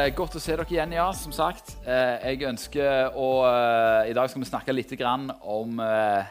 Eh, 0.00 0.12
godt 0.16 0.36
å 0.38 0.40
se 0.40 0.54
dere 0.54 0.64
igjen, 0.70 0.92
ja, 0.94 1.08
som 1.16 1.32
sagt. 1.34 1.74
Eh, 1.84 2.30
jeg 2.30 2.46
ønsker 2.48 3.16
å 3.18 3.28
eh, 3.44 4.10
I 4.10 4.14
dag 4.16 4.30
skal 4.30 4.40
vi 4.40 4.48
snakke 4.48 4.72
litt 4.72 4.92
om 5.02 5.80
eh, 5.84 6.28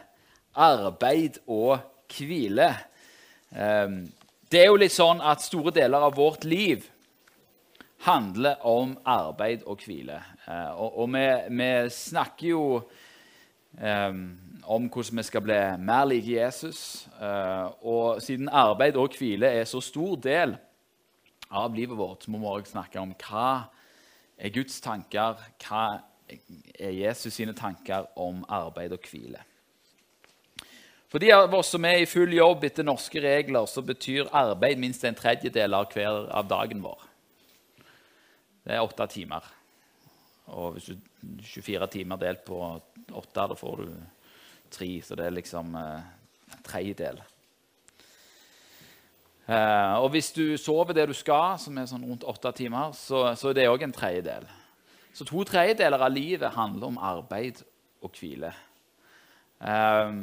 arbeid 0.56 1.38
og 1.46 1.76
hvile. 2.10 2.70
Eh, 3.52 3.92
det 4.50 4.62
er 4.62 4.72
jo 4.72 4.80
litt 4.80 4.96
sånn 4.96 5.22
at 5.22 5.44
store 5.46 5.74
deler 5.76 6.08
av 6.08 6.16
vårt 6.18 6.48
liv 6.48 6.88
handler 8.08 8.64
om 8.66 8.96
arbeid 9.04 9.68
og 9.68 9.84
hvile. 9.86 10.18
Eh, 10.48 10.72
og, 10.72 11.04
og 11.04 11.12
vi, 11.14 11.28
vi, 11.60 11.70
snakker 11.94 12.48
jo 12.48 12.64
eh, 13.78 14.24
om 14.66 14.88
hvordan 14.90 15.22
vi 15.22 15.28
skal 15.28 15.46
bli 15.46 15.60
mer 15.84 16.10
like 16.10 16.32
Jesus. 16.32 17.06
og 17.84 18.24
siden 18.24 18.50
arbeid 18.50 18.98
og 18.98 19.14
hvile 19.20 19.52
er 19.60 19.70
så 19.70 19.84
stor 19.84 20.16
del 20.24 20.58
av 21.50 21.76
livet 21.76 21.98
vårt, 21.98 22.28
må 22.28 22.42
vi 22.42 22.50
også 22.50 22.76
snakke 22.76 23.02
om 23.02 23.14
hva 23.26 23.70
er 24.40 24.54
Guds 24.54 24.80
tanker, 24.82 25.40
hva 25.66 25.86
er 26.30 26.94
Jesus 26.94 27.34
sine 27.36 27.56
tanker 27.58 28.08
om 28.20 28.44
arbeid 28.46 28.94
og 28.96 29.08
hvile. 29.10 29.42
For 31.10 31.22
de 31.22 31.32
av 31.34 31.54
oss 31.58 31.72
som 31.74 31.86
er 31.90 32.04
i 32.04 32.10
full 32.10 32.36
jobb 32.38 32.68
etter 32.68 32.86
norske 32.86 33.22
regler, 33.24 33.66
så 33.66 33.82
betyr 33.82 34.30
arbeid 34.36 34.78
minst 34.78 35.04
en 35.08 35.18
tredjedel 35.18 35.74
av 35.74 35.90
hver 35.96 36.28
av 36.30 36.46
dagen 36.50 36.84
vår. 36.86 37.08
Det 38.62 38.76
er 38.76 38.86
åtte 38.86 39.08
timer. 39.10 39.48
Og 40.54 40.76
hvis 40.76 40.92
du 40.92 41.42
24 41.50 41.88
timer 41.96 42.22
delt 42.22 42.46
på 42.46 42.60
åtte, 42.62 43.48
da 43.50 43.58
får 43.58 43.82
du 43.82 43.90
tre. 44.70 44.92
Så 45.02 45.18
det 45.18 45.26
er 45.26 45.34
liksom 45.34 45.74
eh, 45.80 46.06
tredjedel. 46.66 47.22
Uh, 49.50 50.04
og 50.04 50.12
hvis 50.14 50.30
du 50.36 50.44
sover 50.62 50.94
det 50.94 51.08
du 51.10 51.16
skal, 51.18 51.58
som 51.58 51.78
er 51.82 51.88
sånn 51.90 52.06
rundt 52.06 52.26
åtte 52.30 52.52
timer, 52.60 52.92
så, 52.94 53.32
så 53.34 53.50
er 53.50 53.58
det 53.58 53.70
òg 53.72 53.88
en 53.88 53.96
tredjedel. 53.96 54.46
Så 55.16 55.26
to 55.26 55.42
tredjedeler 55.48 56.06
av 56.06 56.14
livet 56.14 56.54
handler 56.54 56.92
om 56.92 57.00
arbeid 57.02 57.64
og 58.06 58.14
hvile. 58.20 58.52
Um, 59.60 60.20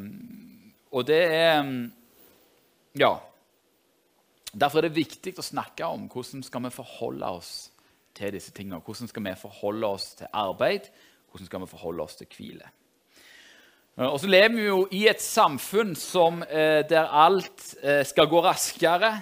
og 0.95 1.09
det 1.09 1.23
er 1.35 1.65
Ja. 2.97 3.17
Derfor 4.57 4.79
er 4.79 4.89
det 4.89 4.97
viktig 4.97 5.35
å 5.37 5.45
snakke 5.45 5.85
om 5.85 6.07
hvordan 6.09 6.47
skal 6.47 6.63
vi 6.65 6.71
forholde 6.73 7.29
oss 7.29 7.51
til 8.17 8.33
disse 8.33 8.55
tingene. 8.57 8.81
Hvordan 8.81 9.11
skal 9.11 9.27
vi 9.27 9.35
forholde 9.37 9.91
oss 9.91 10.15
til 10.17 10.31
arbeid, 10.33 10.89
hvordan 11.31 11.51
skal 11.51 11.61
vi 11.61 11.67
forholde 11.75 12.07
oss 12.07 12.17
til 12.17 12.31
hvile. 12.37 12.71
Eh, 13.97 14.05
og 14.05 14.19
så 14.21 14.29
lever 14.29 14.57
vi 14.57 14.67
jo 14.69 14.83
i 14.93 15.07
et 15.09 15.23
samfunn 15.25 15.95
som, 15.97 16.43
eh, 16.43 16.85
der 16.89 17.09
alt 17.09 17.75
eh, 17.83 18.05
skal 18.05 18.29
gå 18.29 18.43
raskere, 18.45 19.15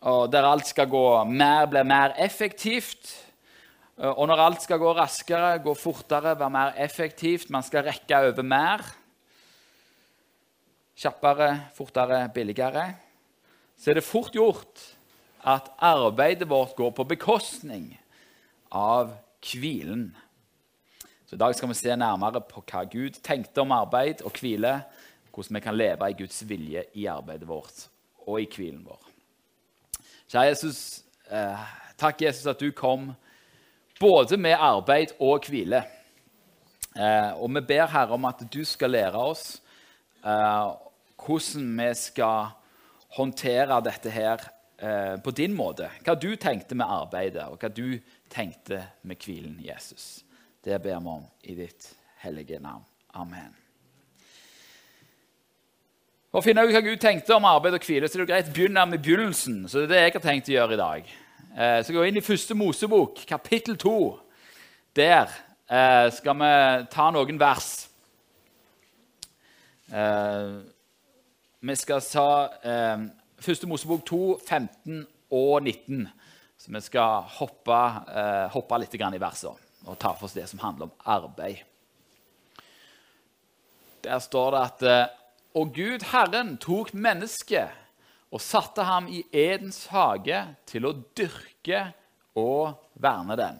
og 0.00 0.30
der 0.32 0.44
alt 0.44 0.66
skal 0.66 0.88
gå 0.88 1.24
mer, 1.24 1.66
bli 1.66 1.82
mer 1.84 2.14
effektivt. 2.16 3.16
Og 4.00 4.24
når 4.30 4.40
alt 4.40 4.62
skal 4.64 4.78
gå 4.80 4.94
raskere, 4.96 5.58
gå 5.60 5.74
fortere, 5.76 6.32
være 6.38 6.50
mer 6.50 6.70
effektivt, 6.80 7.50
man 7.52 7.62
skal 7.62 7.84
rekke 7.84 8.16
over 8.16 8.42
mer 8.42 8.80
Kjappere, 11.00 11.70
fortere, 11.72 12.28
billigere 12.28 12.94
Så 13.76 13.90
er 13.90 13.94
det 13.94 14.04
fort 14.04 14.32
gjort 14.32 14.80
at 15.44 15.70
arbeidet 15.78 16.48
vårt 16.48 16.76
går 16.76 16.90
på 16.92 17.04
bekostning 17.04 17.98
av 18.70 19.14
hvilen. 19.40 20.16
Så 21.30 21.36
I 21.36 21.38
dag 21.38 21.54
skal 21.54 21.68
vi 21.70 21.74
se 21.78 21.94
nærmere 21.94 22.40
på 22.42 22.58
hva 22.66 22.80
Gud 22.90 23.20
tenkte 23.22 23.62
om 23.62 23.70
arbeid 23.70 24.24
og 24.26 24.34
hvile. 24.34 24.80
Hvordan 25.30 25.54
vi 25.54 25.60
kan 25.62 25.76
leve 25.76 26.08
i 26.10 26.14
Guds 26.18 26.40
vilje 26.42 26.80
i 26.98 27.04
arbeidet 27.06 27.46
vårt 27.46 27.84
og 28.26 28.40
i 28.42 28.48
hvilen 28.50 28.80
vår. 28.82 29.04
Kjære 30.26 30.48
Jesus, 30.48 30.80
eh, 31.30 31.60
takk 32.02 32.24
Jesus 32.24 32.48
at 32.50 32.58
du 32.58 32.72
kom 32.74 33.12
både 34.00 34.36
med 34.42 34.56
arbeid 34.58 35.14
og 35.20 35.46
hvile. 35.46 35.84
Eh, 36.98 37.30
og 37.38 37.54
vi 37.54 37.62
ber 37.68 37.86
Herre 37.86 38.16
om 38.18 38.26
at 38.26 38.42
du 38.50 38.64
skal 38.66 38.90
lære 38.90 39.20
oss 39.22 39.60
eh, 40.24 40.72
hvordan 41.14 41.68
vi 41.78 41.92
skal 41.94 42.50
håndtere 43.20 43.78
dette 43.86 44.10
her 44.10 44.42
eh, 44.82 45.14
på 45.22 45.30
din 45.30 45.54
måte. 45.54 45.92
Hva 46.02 46.18
du 46.18 46.34
tenkte 46.34 46.74
med 46.74 46.90
arbeidet, 46.90 47.46
og 47.46 47.62
hva 47.62 47.70
du 47.70 48.00
tenkte 48.28 48.82
med 49.06 49.22
hvilen, 49.22 49.62
Jesus. 49.62 50.24
Det 50.64 50.76
ber 50.82 51.00
vi 51.00 51.08
om 51.08 51.24
i 51.42 51.54
ditt 51.56 51.88
hellige 52.20 52.58
navn. 52.60 52.84
Amen. 53.16 53.54
For 56.30 56.42
å 56.42 56.44
finne 56.44 56.62
ut 56.62 56.74
hva 56.74 56.82
Gud 56.84 57.00
tenkte 57.00 57.34
om 57.34 57.46
arbeid 57.48 57.78
og 57.78 57.86
hvile, 57.86 58.06
så 58.06 58.18
er 58.18 58.22
det 58.22 58.28
greit 58.28 58.50
å 58.50 58.54
begynne 58.54 58.84
med 58.86 59.00
begynnelsen. 59.02 59.62
Så 59.66 59.80
det 59.80 59.86
er 59.86 59.90
det 59.90 60.02
jeg 60.02 60.14
har 60.14 60.24
tenkt 60.26 60.50
å 60.50 60.54
gjøre 60.54 60.76
i 60.76 60.80
dag. 60.80 61.14
Eh, 61.56 61.78
så 61.82 61.94
gå 61.96 62.04
inn 62.06 62.20
i 62.20 62.24
første 62.24 62.54
Mosebok, 62.54 63.22
kapittel 63.26 63.78
2. 63.80 63.94
Der 65.00 65.32
eh, 65.64 66.10
skal 66.14 66.36
vi 66.42 66.52
ta 66.92 67.08
noen 67.16 67.40
vers. 67.40 67.70
Eh, 69.88 70.52
vi 71.64 71.78
skal 71.80 72.04
ta 72.04 72.28
første 73.40 73.66
Mosebok 73.70 74.04
2, 74.12 74.20
15 74.44 75.02
og 75.40 75.64
19. 75.64 76.06
Så 76.60 76.76
vi 76.76 76.84
skal 76.84 77.26
hoppe, 77.40 77.82
hoppe 78.52 78.80
litt 78.84 78.94
i 79.00 79.24
versene 79.24 79.69
og 79.86 79.98
ta 79.98 80.12
for 80.14 80.28
oss 80.28 80.36
det 80.36 80.46
som 80.50 80.60
handler 80.62 80.88
om 80.88 80.96
arbeid. 81.08 81.62
Der 84.04 84.18
står 84.18 84.52
det 84.54 84.60
at 84.60 84.82
eh, 84.82 85.16
Og 85.54 85.74
Gud 85.74 86.04
Herren 86.12 86.54
tok 86.62 86.92
mennesket 86.94 87.74
og 88.30 88.40
satte 88.40 88.84
ham 88.86 89.08
i 89.10 89.24
Edens 89.34 89.88
hage 89.90 90.44
til 90.70 90.86
å 90.86 90.94
dyrke 91.18 91.88
og 92.38 92.78
verne 92.94 93.36
den. 93.36 93.58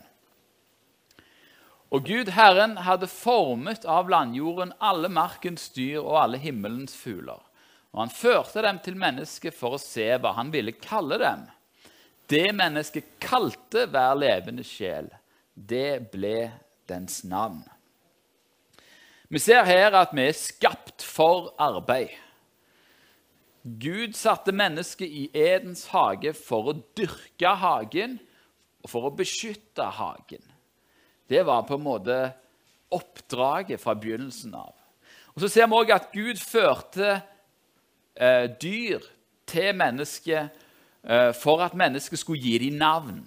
Og 1.91 2.07
Gud 2.07 2.31
Herren 2.37 2.77
hadde 2.87 3.11
formet 3.11 3.83
av 3.83 4.11
landjorden 4.13 4.71
alle 4.79 5.11
markens 5.11 5.67
dyr 5.75 5.99
og 6.05 6.21
alle 6.21 6.39
himmelens 6.39 6.95
fugler. 6.95 7.43
Og 7.91 8.05
han 8.05 8.15
førte 8.15 8.63
dem 8.63 8.79
til 8.85 8.95
mennesket 8.95 9.57
for 9.59 9.75
å 9.75 9.83
se 9.83 10.07
hva 10.23 10.37
han 10.37 10.53
ville 10.55 10.77
kalle 10.79 11.19
dem. 11.19 11.43
Det 12.31 12.53
mennesket 12.55 13.17
kalte 13.19 13.89
hver 13.91 14.15
levende 14.15 14.63
sjel 14.63 15.11
det 15.55 16.11
ble 16.13 16.51
dens 16.89 17.23
navn. 17.25 17.63
Vi 19.31 19.39
ser 19.39 19.63
her 19.63 19.95
at 19.95 20.15
vi 20.17 20.27
er 20.27 20.35
skapt 20.35 21.05
for 21.07 21.53
arbeid. 21.59 22.11
Gud 23.63 24.17
satte 24.17 24.53
mennesket 24.57 25.07
i 25.07 25.29
Edens 25.37 25.85
hage 25.93 26.33
for 26.35 26.73
å 26.73 26.79
dyrke 26.97 27.53
hagen 27.61 28.17
og 28.81 28.91
for 28.91 29.07
å 29.07 29.15
beskytte 29.15 29.85
hagen. 30.01 30.43
Det 31.31 31.45
var 31.47 31.67
på 31.69 31.77
en 31.77 31.85
måte 31.85 32.17
oppdraget 32.91 33.79
fra 33.81 33.95
begynnelsen 33.95 34.55
av. 34.57 34.73
Og 35.35 35.45
Så 35.45 35.49
ser 35.49 35.69
vi 35.69 35.79
òg 35.79 35.93
at 35.95 36.11
Gud 36.13 36.41
førte 36.43 37.21
eh, 38.17 38.49
dyr 38.61 39.05
til 39.47 39.77
mennesket 39.77 40.49
eh, 41.05 41.31
for 41.37 41.63
at 41.63 41.77
mennesket 41.79 42.19
skulle 42.19 42.43
gi 42.43 42.59
dem 42.65 42.81
navn. 42.81 43.23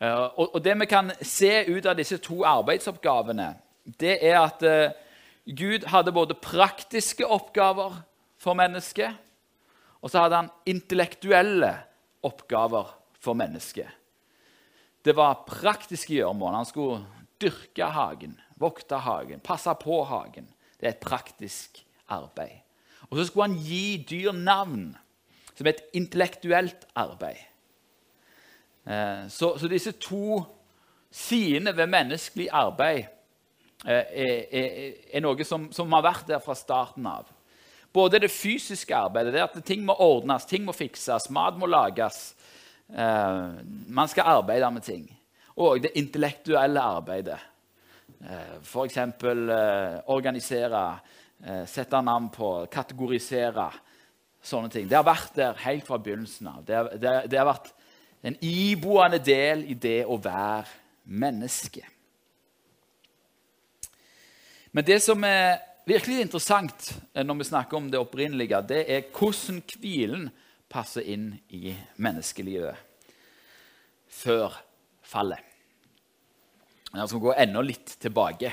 Eh, 0.00 0.24
og 0.38 0.64
Det 0.64 0.74
vi 0.80 0.86
kan 0.86 1.12
se 1.22 1.64
ut 1.68 1.86
av 1.86 1.96
disse 1.98 2.18
to 2.22 2.42
arbeidsoppgavene, 2.46 3.54
det 3.98 4.18
er 4.22 4.38
at 4.40 4.62
eh, 4.62 4.94
Gud 5.48 5.86
hadde 5.88 6.12
både 6.12 6.36
praktiske 6.36 7.26
oppgaver 7.26 8.02
for 8.38 8.54
mennesket, 8.54 9.16
og 10.02 10.10
så 10.10 10.22
hadde 10.22 10.42
han 10.42 10.50
intellektuelle 10.66 11.72
oppgaver 12.22 12.92
for 13.18 13.34
mennesket. 13.34 13.88
Det 15.04 15.14
var 15.16 15.42
praktiske 15.48 16.14
gjøremål. 16.14 16.54
Han 16.54 16.68
skulle 16.68 17.00
dyrke 17.40 17.88
hagen, 17.94 18.36
vokte 18.60 19.00
hagen, 19.02 19.40
passe 19.40 19.72
på 19.80 20.02
hagen. 20.04 20.46
Det 20.78 20.86
er 20.86 20.94
et 20.94 21.02
praktisk 21.02 21.80
arbeid. 22.12 22.60
Og 23.08 23.18
så 23.18 23.26
skulle 23.26 23.48
han 23.48 23.62
gi 23.62 24.04
dyr 24.08 24.34
navn, 24.36 24.92
som 25.56 25.66
et 25.66 25.80
intellektuelt 25.96 26.86
arbeid. 26.94 27.40
Eh, 28.88 29.28
så, 29.28 29.58
så, 29.58 29.68
disse 29.68 29.92
to 30.00 30.40
sidene 31.12 31.74
ved 31.76 31.90
menneskelig 31.92 32.46
arbeid 32.52 33.02
eh, 33.84 33.92
er, 33.92 34.38
er, 34.48 34.94
er 35.12 35.24
noe 35.24 35.44
som, 35.44 35.66
som, 35.76 35.92
har 35.92 36.06
vært 36.06 36.30
der 36.30 36.40
fra 36.40 36.56
starten 36.56 37.06
av. 37.10 37.28
Både 37.92 38.20
det 38.22 38.32
fysiske 38.32 38.96
arbeidet, 38.96 39.34
det 39.34 39.44
at 39.44 39.60
ting 39.66 39.84
må 39.84 39.96
ordnes, 40.00 40.46
ting 40.48 40.64
må 40.64 40.72
fikses, 40.76 41.28
mat 41.34 41.58
må 41.60 41.68
lages. 41.68 42.32
Eh, 42.88 43.60
man 43.92 44.08
skal 44.08 44.38
arbeide 44.38 44.72
med 44.72 44.86
ting. 44.88 45.04
Og 45.58 45.82
det 45.82 45.96
intellektuelle 45.98 46.80
arbeidet. 46.80 47.38
F.eks. 48.62 48.96
organisere, 50.10 50.82
sette 51.70 52.00
navn 52.02 52.28
på, 52.34 52.48
kategorisere. 52.70 53.66
Sånne 54.42 54.70
ting. 54.70 54.86
Det 54.90 54.96
har 54.96 55.06
vært 55.06 55.34
der 55.34 55.58
helt 55.64 55.86
fra 55.86 55.98
begynnelsen 56.02 56.50
av. 56.50 56.62
Det, 56.66 56.82
det, 57.02 57.14
det 57.30 57.40
har 57.40 57.50
vært 57.50 57.72
en 58.22 58.36
iboende 58.42 59.20
del 59.22 59.64
i 59.70 59.76
det 59.78 60.02
å 60.06 60.18
være 60.22 60.66
menneske. 61.04 61.84
Men 64.72 64.84
det 64.84 64.98
som 65.02 65.22
er 65.24 65.60
virkelig 65.88 66.20
interessant 66.22 66.90
eh, 67.14 67.24
når 67.24 67.40
vi 67.40 67.48
snakker 67.48 67.78
om 67.78 67.88
det 67.90 68.00
opprinnelige, 68.00 68.60
det 68.68 68.82
er 68.92 69.06
hvordan 69.14 69.62
hvilen 69.80 70.28
passer 70.68 71.06
inn 71.08 71.32
i 71.48 71.72
menneskelivet. 71.96 72.84
før 74.08 74.54
fallet. 75.02 75.38
Jeg 76.94 77.08
skal 77.08 77.20
gå 77.20 77.32
enda 77.36 77.60
litt 77.62 77.92
tilbake 78.00 78.50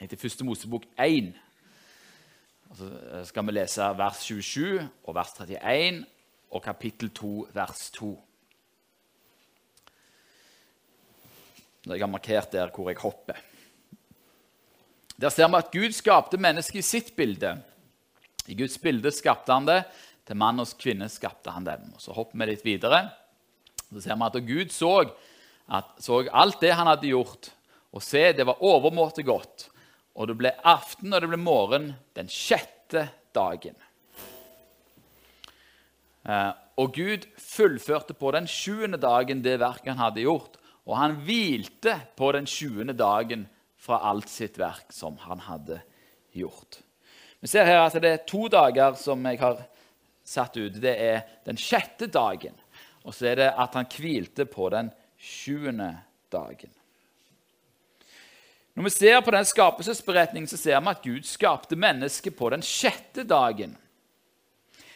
til 0.00 0.18
første 0.18 0.44
Mosebok 0.44 0.86
1. 0.98 1.28
Og 2.70 2.78
så 2.80 2.88
skal 3.28 3.46
vi 3.46 3.52
lese 3.52 3.88
vers 3.98 4.22
27 4.24 4.80
og 5.04 5.14
vers 5.14 5.34
31 5.38 6.04
og 6.50 6.62
kapittel 6.64 7.12
2, 7.14 7.32
vers 7.54 7.90
2. 7.98 8.10
Jeg 11.82 11.98
har 11.98 12.10
markert 12.10 12.52
der 12.54 12.70
hvor 12.70 12.90
jeg 12.90 13.00
hopper. 13.02 13.38
Der 15.18 15.30
ser 15.30 15.48
vi 15.50 15.58
at 15.58 15.72
Gud 15.72 15.94
skapte 15.94 16.38
mennesket 16.38 16.78
i 16.78 16.86
sitt 16.86 17.10
bilde. 17.16 17.56
I 18.46 18.54
Guds 18.58 18.78
bilde 18.78 19.10
skapte 19.14 19.54
han 19.54 19.66
det. 19.66 19.82
Til 20.26 20.38
mann 20.38 20.62
og 20.62 20.70
kvinne 20.78 21.08
skapte 21.10 21.50
han 21.50 21.66
dem. 21.66 21.90
Og 21.94 22.00
Så 22.00 22.14
hopper 22.14 22.38
vi 22.38 22.52
litt 22.52 22.64
videre. 22.66 23.04
Så 23.90 24.04
ser 24.04 24.16
vi 24.16 24.28
at 24.28 24.38
Gud 24.46 24.72
så, 24.72 24.92
at, 25.66 25.90
så 25.98 26.22
alt 26.30 26.62
det 26.62 26.72
han 26.72 26.88
hadde 26.88 27.10
gjort, 27.10 27.50
og 27.92 28.02
se, 28.02 28.30
det 28.32 28.46
var 28.48 28.62
overmåte 28.64 29.24
godt. 29.26 29.66
Og 30.16 30.30
det 30.30 30.38
ble 30.38 30.54
aften 30.64 31.12
og 31.12 31.20
det 31.20 31.28
ble 31.28 31.40
morgen 31.40 31.92
den 32.16 32.30
sjette 32.30 33.08
dagen. 33.36 33.76
Eh, 36.24 36.50
og 36.80 36.94
Gud 36.96 37.26
fullførte 37.36 38.16
på 38.16 38.32
den 38.32 38.48
sjuende 38.48 39.00
dagen 39.00 39.42
det 39.44 39.58
verket 39.60 39.92
han 39.92 40.04
hadde 40.06 40.24
gjort. 40.24 40.56
Og 40.88 40.96
han 40.98 41.18
hvilte 41.22 41.94
på 42.18 42.32
den 42.34 42.48
sjuende 42.50 42.94
dagen 42.96 43.46
fra 43.82 44.00
alt 44.10 44.30
sitt 44.30 44.58
verk 44.58 44.90
som 44.94 45.18
han 45.26 45.44
hadde 45.46 45.80
gjort. 46.34 46.80
Vi 47.42 47.50
ser 47.50 47.66
her 47.66 47.82
at 47.82 47.98
det 48.02 48.10
er 48.10 48.26
to 48.26 48.46
dager 48.50 48.94
som 48.98 49.24
jeg 49.26 49.40
har 49.40 49.64
satt 50.24 50.56
ut. 50.58 50.78
Det 50.82 50.94
er 50.94 51.24
den 51.46 51.58
sjette 51.58 52.06
dagen, 52.06 52.54
og 53.02 53.14
så 53.14 53.32
er 53.32 53.40
det 53.40 53.50
at 53.58 53.74
han 53.78 53.88
hvilte 53.90 54.46
på 54.46 54.68
den 54.74 54.92
sjuende 55.18 55.96
dagen. 56.30 56.70
Når 58.74 58.86
vi 58.86 58.90
ser 58.94 59.20
på 59.20 59.34
den 59.34 59.44
skapelsesberetningen, 59.44 60.48
så 60.48 60.56
ser 60.56 60.80
vi 60.80 60.92
at 60.94 61.02
Gud 61.04 61.26
skapte 61.28 61.76
mennesket 61.76 62.36
på 62.38 62.48
den 62.54 62.62
sjette 62.64 63.26
dagen. 63.28 63.76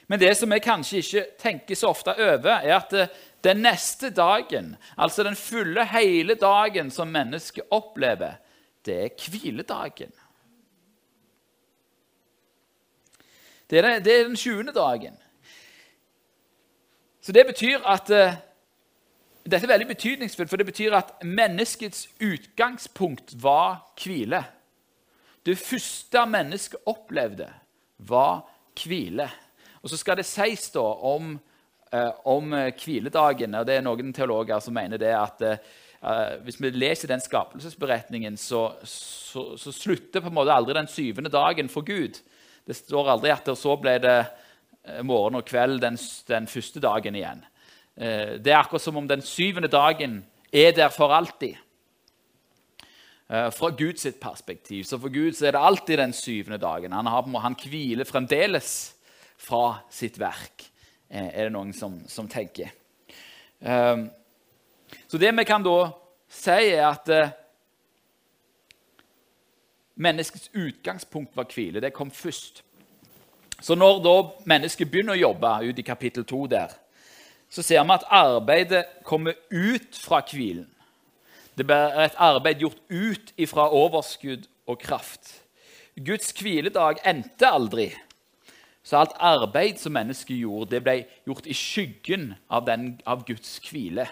Men 0.07 0.23
det 0.23 0.33
som 0.39 0.51
vi 0.51 0.63
kanskje 0.63 1.03
ikke 1.03 1.25
tenker 1.43 1.77
så 1.77 1.91
ofte 1.91 2.15
over, 2.15 2.63
er 2.63 2.77
at 2.79 2.95
eh, 2.95 3.11
den 3.47 3.63
neste 3.63 4.11
dagen, 4.11 4.75
altså 4.99 5.23
den 5.23 5.37
fulle, 5.39 5.87
hele 5.87 6.35
dagen 6.35 6.91
som 6.91 7.09
mennesket 7.15 7.71
opplever, 7.71 8.41
det 8.87 8.97
er 9.05 9.31
hviledagen. 9.31 10.13
Det 13.71 13.79
er, 13.79 13.99
den 13.99 14.37
20. 14.37 14.73
dagen. 14.75 15.17
Så 17.21 17.33
det 17.33 17.47
betyr 17.47 17.79
at 17.87 18.11
uh, 18.11 18.35
Dette 19.47 19.67
er 19.67 19.71
veldig 19.71 19.87
betydningsfullt, 19.87 20.51
for 20.51 20.59
det 20.59 20.67
betyr 20.67 20.95
at 20.99 21.13
menneskets 21.23 22.09
utgangspunkt 22.19 23.35
var 23.43 23.93
hvile. 24.03 24.41
Det 25.47 25.59
første 25.59 26.25
mennesket 26.27 26.81
opplevde, 26.87 27.47
var 27.99 28.43
hvile. 28.85 29.31
Og 29.83 29.91
så 29.91 29.97
skal 29.97 30.17
det 30.19 30.27
sies 30.27 30.71
da 30.75 30.83
om, 30.83 31.37
om 32.27 32.51
hviledagen, 32.83 33.55
og 33.55 33.67
det 33.69 33.77
er 33.77 33.85
noen 33.87 34.09
teologer 34.13 34.59
som 34.61 34.75
mener 34.75 34.99
det 34.99 35.13
at 35.15 35.45
uh, 35.47 36.33
hvis 36.43 36.59
vi 36.61 36.73
leser 36.75 37.09
den 37.09 37.23
skapelsesberetningen, 37.23 38.37
så, 38.37 38.65
så, 38.83 39.53
så, 39.57 39.73
slutter 39.73 40.21
på 40.21 40.29
en 40.29 40.37
måte 40.37 40.55
aldri 40.55 40.75
den 40.77 40.91
syvende 40.91 41.31
dagen 41.33 41.71
for 41.73 41.87
Gud. 41.87 42.19
Det 42.67 42.77
står 42.77 43.13
aldri 43.13 43.31
at 43.31 43.49
så 43.59 43.77
ble 43.79 43.97
det 44.03 44.17
eh, 44.19 45.03
morgen 45.07 45.39
og 45.39 45.47
kveld 45.47 45.79
den, 45.85 45.99
den 46.27 46.49
første 46.51 46.83
dagen 46.83 47.15
igjen. 47.15 47.45
Eh, 47.95 48.37
det 48.43 48.51
er 48.51 48.59
akkurat 48.59 48.83
som 48.83 48.99
om 48.99 49.07
den 49.07 49.23
syvende 49.23 49.71
dagen 49.71 50.19
er 50.51 50.75
der 50.75 50.91
for 50.91 51.15
alltid. 51.15 51.55
Eh, 53.29 53.51
fra 53.55 53.71
Guds 53.71 54.07
perspektiv. 54.21 54.85
Så 54.85 54.99
for 54.99 55.15
Gud 55.15 55.39
så 55.39 55.47
er 55.47 55.57
det 55.57 55.63
alltid 55.63 55.99
den 55.99 56.13
syvende 56.13 56.59
dagen. 56.63 56.93
Han, 56.93 57.07
har, 57.07 57.27
han 57.43 57.59
hviler 57.59 58.07
fremdeles 58.07 58.95
fra 59.39 59.79
sitt 59.93 60.19
verk, 60.19 60.67
er 61.09 61.47
det 61.47 61.53
noen 61.55 61.73
som, 61.77 61.99
som 62.11 62.29
tenker. 62.29 62.73
Så 63.61 65.19
det 65.21 65.33
vi 65.39 65.45
kan 65.49 65.65
da 65.65 65.77
si, 66.29 66.57
er 66.75 66.87
at 66.89 67.11
Menneskets 69.97 70.51
utgangspunkt 70.53 71.37
var 71.37 71.49
hvile. 71.49 71.81
Det 71.81 71.95
kom 71.97 72.11
først. 72.11 72.63
Så 73.61 73.75
når 73.75 74.03
da 74.05 74.17
mennesket 74.45 74.91
begynner 74.93 75.17
å 75.17 75.23
jobbe 75.23 75.53
ut 75.71 75.79
i 75.81 75.85
kapittel 75.87 76.27
2 76.29 76.41
der, 76.53 76.75
så 77.49 77.63
ser 77.65 77.81
vi 77.81 77.95
at 77.95 78.05
arbeidet 78.13 78.85
kommer 79.05 79.39
ut 79.49 79.97
fra 79.97 80.21
hvilen. 80.21 80.69
Det 81.57 81.65
blir 81.65 81.97
et 82.05 82.19
arbeid 82.21 82.61
gjort 82.61 82.83
ut 82.93 83.33
fra 83.49 83.71
overskudd 83.73 84.45
og 84.69 84.79
kraft. 84.83 85.31
Guds 85.97 86.35
hviledag 86.37 87.01
endte 87.09 87.49
aldri. 87.49 87.87
Så 88.87 89.01
alt 89.01 89.17
arbeid 89.19 89.81
som 89.83 89.97
mennesket 89.97 90.37
gjorde, 90.39 90.77
det 90.77 90.83
ble 90.87 91.01
gjort 91.27 91.47
i 91.51 91.55
skyggen 91.59 92.29
av, 92.47 92.63
den, 92.69 92.93
av 93.03 93.25
Guds 93.27 93.57
hvile. 93.67 94.05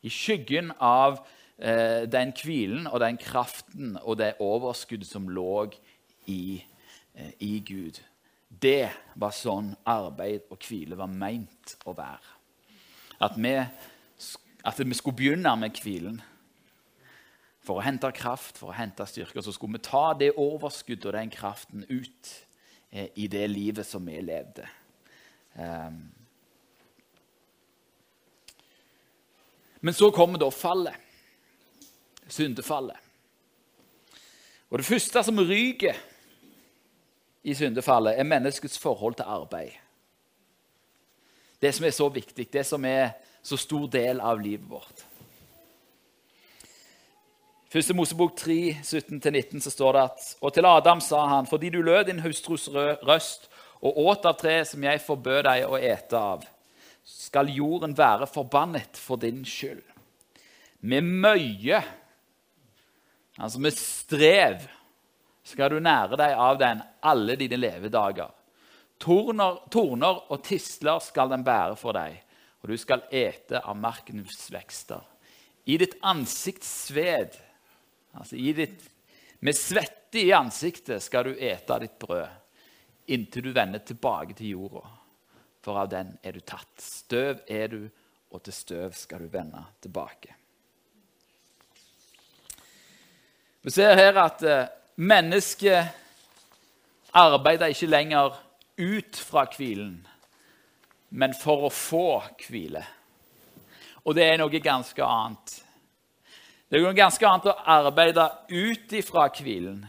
I 0.00 0.08
skyggen 0.08 0.70
av 0.80 1.18
eh, 1.58 2.08
den 2.08 2.32
hvilen 2.38 2.86
og 2.88 3.02
den 3.02 3.18
kraften 3.20 3.98
og 4.00 4.16
det 4.22 4.38
overskuddet 4.40 5.10
som 5.10 5.26
lå 5.28 5.66
i, 6.32 6.62
eh, 7.12 7.34
i 7.44 7.58
Gud. 7.60 8.00
Det 8.48 8.88
var 9.20 9.34
sånn 9.36 9.74
arbeid 9.84 10.48
og 10.48 10.64
hvile 10.64 10.96
var 10.96 11.12
meint 11.12 11.74
å 11.84 11.92
være. 11.98 12.38
At 13.20 13.36
vi, 13.36 13.52
at 13.52 14.80
vi 14.80 14.96
skulle 14.96 15.18
begynne 15.18 15.52
med 15.60 15.76
hvilen 15.84 16.16
for 17.60 17.82
å 17.82 17.84
hente 17.84 18.08
kraft, 18.16 18.56
for 18.56 18.72
å 18.72 18.78
hente 18.80 19.04
styrke. 19.06 19.44
Så 19.44 19.52
skulle 19.52 19.76
vi 19.76 19.84
ta 19.84 20.14
det 20.16 20.32
overskuddet 20.40 21.10
og 21.10 21.18
den 21.18 21.30
kraften 21.36 21.84
ut 21.92 22.32
i 22.92 23.26
det 23.26 23.46
livet 23.50 23.86
som 23.86 24.06
vi 24.06 24.20
levde. 24.20 24.68
Um. 25.54 26.12
Men 29.80 29.94
så 29.94 30.10
kommer 30.10 30.38
da 30.38 30.50
fallet 30.50 30.94
syndefallet. 32.28 32.96
Og 34.70 34.78
Det 34.78 34.86
første 34.86 35.22
som 35.22 35.38
ryker 35.38 35.96
i 37.42 37.54
syndefallet, 37.54 38.18
er 38.18 38.24
menneskets 38.24 38.78
forhold 38.78 39.14
til 39.14 39.26
arbeid. 39.26 39.72
Det 41.62 41.74
som 41.74 41.86
er 41.86 41.90
så 41.90 42.08
viktig, 42.08 42.52
det 42.52 42.66
som 42.66 42.84
er 42.84 43.10
så 43.42 43.56
stor 43.56 43.86
del 43.86 44.20
av 44.20 44.40
livet 44.40 44.70
vårt. 44.70 45.04
Første 47.72 47.94
Mosebok 47.96 48.34
3, 48.36 48.54
17-19 48.84 49.62
så 49.64 49.70
står 49.72 49.96
det 49.96 50.00
at 50.04 50.24
Og 50.44 50.50
til 50.52 50.66
Adam 50.68 50.98
sa 51.00 51.22
han, 51.30 51.46
fordi 51.48 51.70
du 51.72 51.78
lød 51.80 52.10
din 52.10 52.18
hustrus 52.20 52.66
røst 52.68 53.48
og 53.80 53.96
åt 53.96 54.26
av 54.28 54.36
treet 54.36 54.68
som 54.68 54.82
jeg 54.84 55.00
forbød 55.00 55.38
deg 55.46 55.64
å 55.64 55.78
ete 55.80 56.18
av, 56.18 56.42
skal 57.02 57.48
jorden 57.48 57.96
være 57.96 58.28
forbannet 58.28 59.00
for 59.00 59.16
din 59.16 59.40
skyld. 59.48 59.80
Med 60.84 61.08
møye 61.24 61.80
Altså 63.40 63.58
med 63.64 63.72
strev 63.72 64.66
skal 65.48 65.72
du 65.72 65.78
nære 65.80 66.18
deg 66.20 66.34
av 66.36 66.58
den 66.60 66.82
alle 67.00 67.38
dine 67.40 67.56
levedager. 67.56 68.28
Torner, 69.00 69.56
torner 69.72 70.20
og 70.28 70.42
tisler 70.44 71.00
skal 71.00 71.32
den 71.32 71.42
bære 71.46 71.78
for 71.80 71.96
deg, 71.96 72.20
og 72.60 72.68
du 72.68 72.76
skal 72.78 73.06
ete 73.08 73.64
av 73.64 73.80
markens 73.80 74.44
vekster. 74.52 75.00
I 75.64 75.80
ditt 75.80 75.96
ansikts 76.04 76.68
sved, 76.90 77.40
altså 78.12 78.36
ditt, 78.36 78.84
med 79.40 79.56
svette 79.56 80.20
i 80.20 80.32
ansiktet, 80.32 81.02
skal 81.02 81.30
du 81.30 81.38
ete 81.38 81.78
ditt 81.82 81.98
brød, 81.98 82.28
inntil 83.06 83.48
du 83.48 83.52
vender 83.52 83.82
tilbake 83.82 84.36
til 84.38 84.54
jorda. 84.54 84.84
For 85.62 85.78
av 85.78 85.88
den 85.90 86.14
er 86.22 86.34
du 86.34 86.40
tatt. 86.40 86.72
Støv 86.82 87.42
er 87.46 87.68
du, 87.70 87.82
og 88.32 88.42
til 88.42 88.54
støv 88.54 88.94
skal 88.98 89.22
du 89.22 89.30
vende 89.30 89.62
tilbake. 89.82 90.34
Vi 93.62 93.70
ser 93.70 93.94
her 93.94 94.16
at 94.18 94.42
eh, 94.42 94.70
mennesket 94.98 95.92
arbeider 97.14 97.70
ikke 97.70 97.86
lenger 97.86 98.34
ut 98.80 99.20
fra 99.22 99.44
hvilen, 99.52 100.00
men 101.10 101.36
for 101.38 101.68
å 101.68 101.70
få 101.70 102.22
hvile. 102.48 102.82
Og 104.02 104.16
det 104.18 104.24
er 104.26 104.40
noe 104.40 104.62
ganske 104.64 105.04
annet. 105.06 105.54
Det 106.72 106.78
er 106.78 106.86
noe 106.86 106.96
ganske 106.96 107.26
annet 107.28 107.50
å 107.50 107.58
arbeide 107.68 108.22
ut 108.48 108.92
ifra 108.96 109.26
hvilen, 109.36 109.82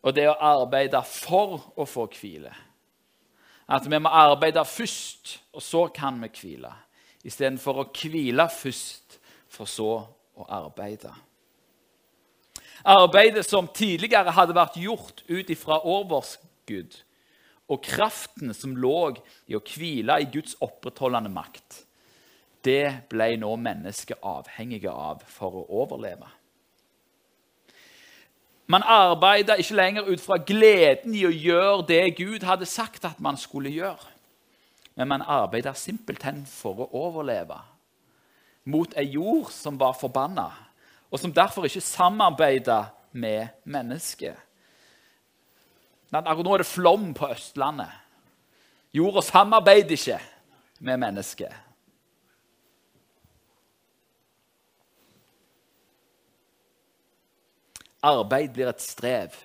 og 0.00 0.14
det 0.16 0.30
å 0.30 0.38
arbeide 0.40 1.02
for 1.04 1.58
å 1.76 1.84
få 1.84 2.06
hvile. 2.14 2.54
At 3.68 3.84
vi 3.84 3.98
må 4.00 4.08
arbeide 4.08 4.64
først, 4.64 5.34
og 5.52 5.60
så 5.60 5.82
kan 5.92 6.16
vi 6.24 6.30
hvile. 6.38 6.70
Istedenfor 7.28 7.82
å 7.82 7.86
hvile 7.92 8.48
først, 8.48 9.18
for 9.52 9.68
så 9.68 9.90
å 10.32 10.48
arbeide. 10.48 11.12
Arbeidet 12.88 13.44
som 13.44 13.68
tidligere 13.68 14.32
hadde 14.32 14.56
vært 14.56 14.80
gjort 14.80 15.20
ut 15.28 15.52
ifra 15.52 15.82
overskudd, 15.84 16.96
og 17.68 17.84
kraften 17.84 18.56
som 18.56 18.72
lå 18.72 19.18
i 19.52 19.60
å 19.60 19.60
hvile 19.60 20.16
i 20.24 20.32
Guds 20.32 20.56
opprettholdende 20.64 21.36
makt, 21.36 21.82
det 22.64 23.08
ble 23.10 23.34
nå 23.40 23.56
mennesket 23.58 24.22
avhengige 24.22 24.90
av 24.90 25.22
for 25.26 25.62
å 25.62 25.66
overleve. 25.82 26.28
Man 28.72 28.84
arbeida 28.86 29.58
ikke 29.60 29.76
lenger 29.76 30.08
ut 30.08 30.22
fra 30.22 30.38
gleden 30.38 31.16
i 31.18 31.26
å 31.26 31.32
gjøre 31.34 31.86
det 31.88 32.02
Gud 32.16 32.46
hadde 32.46 32.68
sagt 32.68 33.04
at 33.04 33.20
man 33.20 33.36
skulle 33.36 33.72
gjøre. 33.74 34.08
Men 34.94 35.08
man 35.08 35.24
arbeida 35.26 35.74
simpelthen 35.74 36.44
for 36.48 36.84
å 36.84 36.90
overleve 37.08 37.58
mot 38.64 38.92
ei 38.94 39.08
jord 39.16 39.50
som 39.50 39.74
var 39.80 39.96
forbanna, 39.98 40.46
og 41.10 41.18
som 41.18 41.32
derfor 41.34 41.66
ikke 41.66 41.82
samarbeida 41.82 42.84
med 43.10 43.48
mennesket. 43.64 44.36
Nå 46.12 46.20
er 46.22 46.62
det 46.62 46.68
flom 46.68 47.10
på 47.16 47.32
Østlandet. 47.32 47.90
Jorda 48.92 49.22
samarbeider 49.24 49.96
ikke 49.96 50.20
med 50.84 51.00
mennesket. 51.00 51.52
Arbeid 58.02 58.52
blir 58.52 58.68
et 58.68 58.82
strev. 58.82 59.36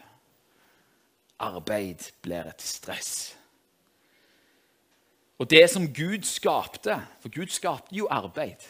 Arbeid 1.39 2.11
blir 2.21 2.47
et 2.49 2.61
stress. 2.61 3.37
Og 5.37 5.49
det 5.49 5.69
som 5.69 5.85
Gud 5.93 6.25
skapte 6.25 6.95
For 7.21 7.29
Gud 7.29 7.53
skapte 7.53 7.95
jo 7.95 8.07
arbeid 8.09 8.65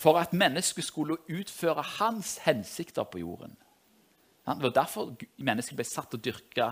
for 0.00 0.16
at 0.16 0.32
mennesket 0.32 0.84
skulle 0.84 1.16
utføre 1.28 1.82
hans 1.82 2.38
hensikter 2.44 3.04
på 3.04 3.18
jorden. 3.18 3.56
Det 4.46 4.62
var 4.62 4.70
derfor 4.70 5.16
mennesket 5.36 5.76
ble 5.76 5.84
satt 5.84 6.16
til 6.16 6.38
å 6.64 6.70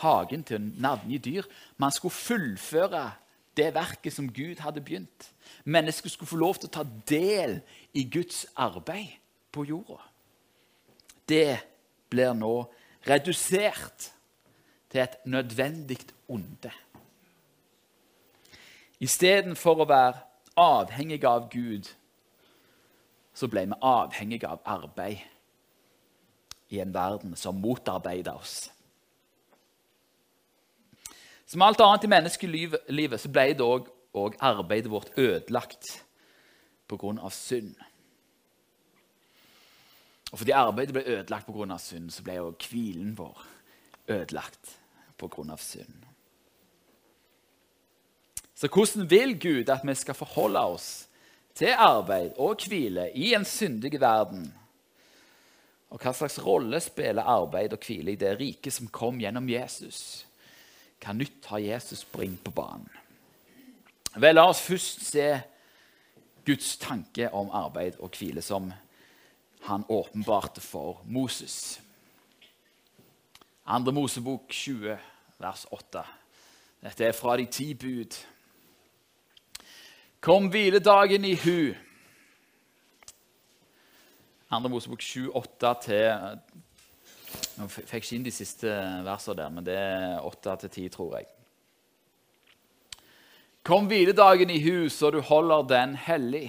hagen 0.00 0.44
til 0.48 0.56
å 0.56 0.70
navngi 0.80 1.18
dyr. 1.20 1.44
Man 1.76 1.92
skulle 1.92 2.16
fullføre 2.16 3.02
det 3.56 3.74
verket 3.76 4.16
som 4.16 4.32
Gud 4.32 4.62
hadde 4.64 4.80
begynt. 4.80 5.28
Mennesket 5.64 6.12
skulle 6.12 6.32
få 6.32 6.40
lov 6.40 6.56
til 6.56 6.70
å 6.70 6.76
ta 6.78 6.86
del 7.08 7.60
i 7.92 8.06
Guds 8.08 8.46
arbeid 8.56 9.12
på 9.52 9.68
jorda 9.68 10.09
det 11.30 11.60
blir 12.10 12.34
nå 12.34 12.54
redusert 13.06 14.10
til 14.90 15.04
et 15.04 15.16
nødvendig 15.24 16.00
onde. 16.28 16.72
Istedenfor 19.00 19.80
å 19.80 19.88
være 19.88 20.18
avhengig 20.60 21.22
av 21.24 21.46
Gud, 21.52 21.88
så 23.32 23.48
ble 23.48 23.64
vi 23.70 23.78
avhengige 23.86 24.50
av 24.50 24.60
arbeid 24.68 25.22
i 26.70 26.82
en 26.82 26.92
verden 26.94 27.36
som 27.38 27.56
motarbeider 27.62 28.36
oss. 28.36 28.68
Som 31.50 31.64
alt 31.66 31.80
annet 31.82 32.04
i 32.06 32.10
menneskelivet 32.12 33.22
så 33.22 33.30
ble 33.32 33.48
det 33.58 33.66
òg 33.66 34.36
arbeidet 34.38 34.90
vårt 34.90 35.16
ødelagt 35.18 35.88
pga. 36.86 37.30
synd. 37.30 37.74
Og 40.30 40.38
fordi 40.38 40.54
arbeidet 40.54 40.94
ble 40.94 41.02
ødelagt 41.06 41.46
pga. 41.46 41.78
synd, 41.78 42.10
så 42.10 42.22
ble 42.22 42.34
jo 42.34 42.54
hvilen 42.70 43.18
vår 43.18 43.46
ødelagt 44.08 44.78
pga. 45.18 45.56
synd. 45.56 46.06
Så 48.54 48.68
hvordan 48.68 49.10
vil 49.10 49.40
Gud 49.40 49.68
at 49.68 49.80
vi 49.84 49.94
skal 49.94 50.14
forholde 50.14 50.60
oss 50.60 51.08
til 51.54 51.72
arbeid 51.76 52.30
og 52.36 52.60
hvile 52.68 53.10
i 53.14 53.34
en 53.34 53.44
syndig 53.44 54.00
verden? 54.00 54.54
Og 55.90 55.98
hva 55.98 56.12
slags 56.12 56.38
rolle 56.44 56.80
spiller 56.80 57.22
arbeid 57.22 57.72
og 57.72 57.80
hvile 57.86 58.12
i 58.12 58.20
det 58.20 58.36
riket 58.38 58.72
som 58.72 58.88
kom 58.88 59.18
gjennom 59.18 59.48
Jesus? 59.48 60.26
Hva 61.00 61.14
nytt 61.16 61.46
har 61.50 61.58
Jesus 61.58 62.04
bringt 62.04 62.44
på 62.44 62.52
banen? 62.54 62.90
Vel, 64.16 64.34
la 64.34 64.44
oss 64.50 64.60
først 64.60 65.06
se 65.06 65.40
Guds 66.46 66.76
tanke 66.82 67.30
om 67.32 67.50
arbeid 67.54 67.96
og 67.98 68.12
hvile 68.18 68.42
som 68.42 68.72
han 69.62 69.84
åpenbarte 69.88 70.60
for 70.60 71.02
Moses. 71.04 71.80
Andre 73.64 73.92
Mosebok 73.92 74.48
20, 74.50 74.98
vers 75.38 75.66
8. 75.70 76.04
Dette 76.80 77.04
er 77.04 77.12
fra 77.12 77.36
de 77.36 77.46
ti 77.46 77.74
bud. 77.74 78.16
Kom 80.20 80.48
hviledagen 80.50 81.24
i 81.24 81.34
hu. 81.36 81.74
Andre 84.50 84.70
Mosebok 84.70 85.02
7, 85.02 85.30
8 85.34 85.74
til 85.84 86.40
Nå 87.60 87.66
fikk 87.70 87.92
ikke 88.00 88.16
inn 88.16 88.24
de 88.26 88.32
siste 88.34 88.70
versene 89.06 89.36
der, 89.38 89.52
men 89.54 89.66
det 89.66 89.76
er 89.76 90.24
8 90.26 90.56
til 90.64 90.70
10, 90.70 90.88
tror 90.96 91.12
jeg. 91.18 91.28
Kom 93.62 93.86
hviledagen 93.86 94.50
i 94.50 94.58
hu, 94.64 94.88
så 94.88 95.12
du 95.12 95.20
holder 95.20 95.68
den 95.68 95.94
hellig. 95.94 96.48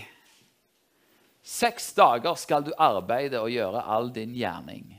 Seks 1.41 1.93
dager 1.97 2.35
skal 2.37 2.65
du 2.65 2.71
arbeide 2.77 3.41
og 3.41 3.49
gjøre 3.49 3.81
all 3.81 4.11
din 4.13 4.33
gjerning. 4.37 4.93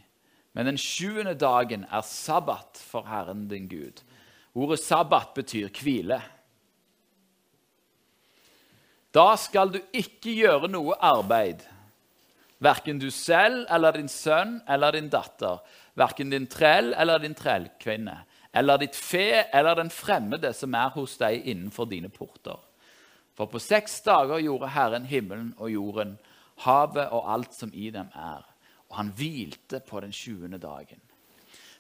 Men 0.52 0.68
den 0.68 0.78
sjuende 0.80 1.34
dagen 1.38 1.86
er 1.88 2.04
sabbat 2.04 2.80
for 2.82 3.06
Herren 3.08 3.46
din 3.48 3.68
Gud. 3.70 4.02
Ordet 4.54 4.82
sabbat 4.82 5.32
betyr 5.34 5.70
hvile. 5.80 6.20
Da 9.12 9.36
skal 9.36 9.72
du 9.72 9.78
ikke 9.92 10.32
gjøre 10.34 10.70
noe 10.72 10.96
arbeid, 11.04 11.62
verken 12.64 13.00
du 13.00 13.10
selv 13.12 13.66
eller 13.72 13.96
din 13.96 14.08
sønn 14.08 14.58
eller 14.68 14.96
din 14.96 15.10
datter, 15.12 15.60
verken 16.00 16.32
din 16.32 16.46
trell 16.48 16.94
eller 16.96 17.20
din 17.20 17.36
trellkvinne, 17.36 18.16
eller 18.56 18.80
ditt 18.80 18.96
fe 18.96 19.44
eller 19.52 19.76
den 19.76 19.92
fremmede 19.92 20.52
som 20.56 20.72
er 20.74 20.92
hos 20.96 21.18
deg 21.20 21.44
innenfor 21.44 21.88
dine 21.90 22.08
porter. 22.12 22.56
For 23.36 23.48
på 23.48 23.60
seks 23.60 24.00
dager 24.04 24.40
gjorde 24.40 24.72
Herren 24.72 25.08
himmelen 25.08 25.52
og 25.58 25.72
jorden, 25.72 26.16
havet 26.64 27.08
og 27.10 27.28
alt 27.32 27.54
som 27.54 27.72
i 27.74 27.90
dem 27.90 28.10
er. 28.14 28.44
Og 28.90 28.98
han 28.98 29.12
hvilte 29.16 29.80
på 29.86 30.00
den 30.00 30.12
sjuende 30.12 30.58
dagen. 30.58 31.00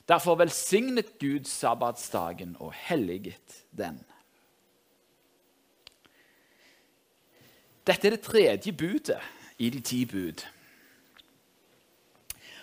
Derfor 0.08 0.34
velsignet 0.34 1.18
Gud 1.20 1.44
sabbatsdagen 1.44 2.56
og 2.60 2.72
helliget 2.72 3.62
den. 3.70 4.00
Dette 7.86 8.06
er 8.06 8.16
det 8.16 8.20
tredje 8.22 8.72
budet 8.72 9.20
i 9.58 9.70
de 9.70 9.80
ti 9.80 10.04
bud. 10.06 10.44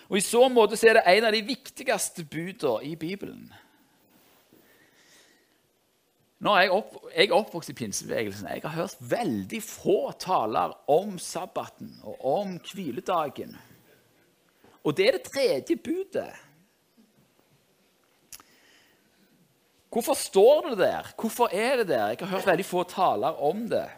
Og 0.08 0.16
I 0.18 0.20
så 0.24 0.48
måte 0.48 0.78
er 0.86 0.98
det 0.98 1.06
en 1.06 1.24
av 1.28 1.32
de 1.32 1.42
viktigste 1.46 2.24
budene 2.24 2.84
i 2.84 2.96
Bibelen. 2.96 3.52
Når 6.40 6.56
jeg, 6.56 6.70
opp, 6.72 6.94
jeg 7.12 7.32
oppvokst 7.36 7.72
i 7.72 7.76
pinsebevegelsen, 7.76 8.46
jeg 8.48 8.62
har 8.64 8.72
hørt 8.72 9.00
veldig 9.10 9.58
få 9.60 9.98
taler 10.16 10.72
om 10.88 11.18
sabbaten 11.20 11.98
og 12.00 12.22
om 12.24 12.54
hviledagen. 12.70 13.52
Og 14.80 14.96
det 14.96 15.08
er 15.08 15.18
det 15.18 15.26
tredje 15.28 15.76
budet. 15.76 16.30
Hvorfor 19.92 20.16
står 20.16 20.70
det 20.70 20.78
der? 20.80 21.12
Hvorfor 21.20 21.52
er 21.52 21.82
det 21.82 21.88
der? 21.92 22.14
Jeg 22.14 22.22
har 22.22 22.32
hørt 22.38 22.48
veldig 22.48 22.68
få 22.70 22.86
taler 22.88 23.44
om 23.44 23.66
det. 23.68 23.88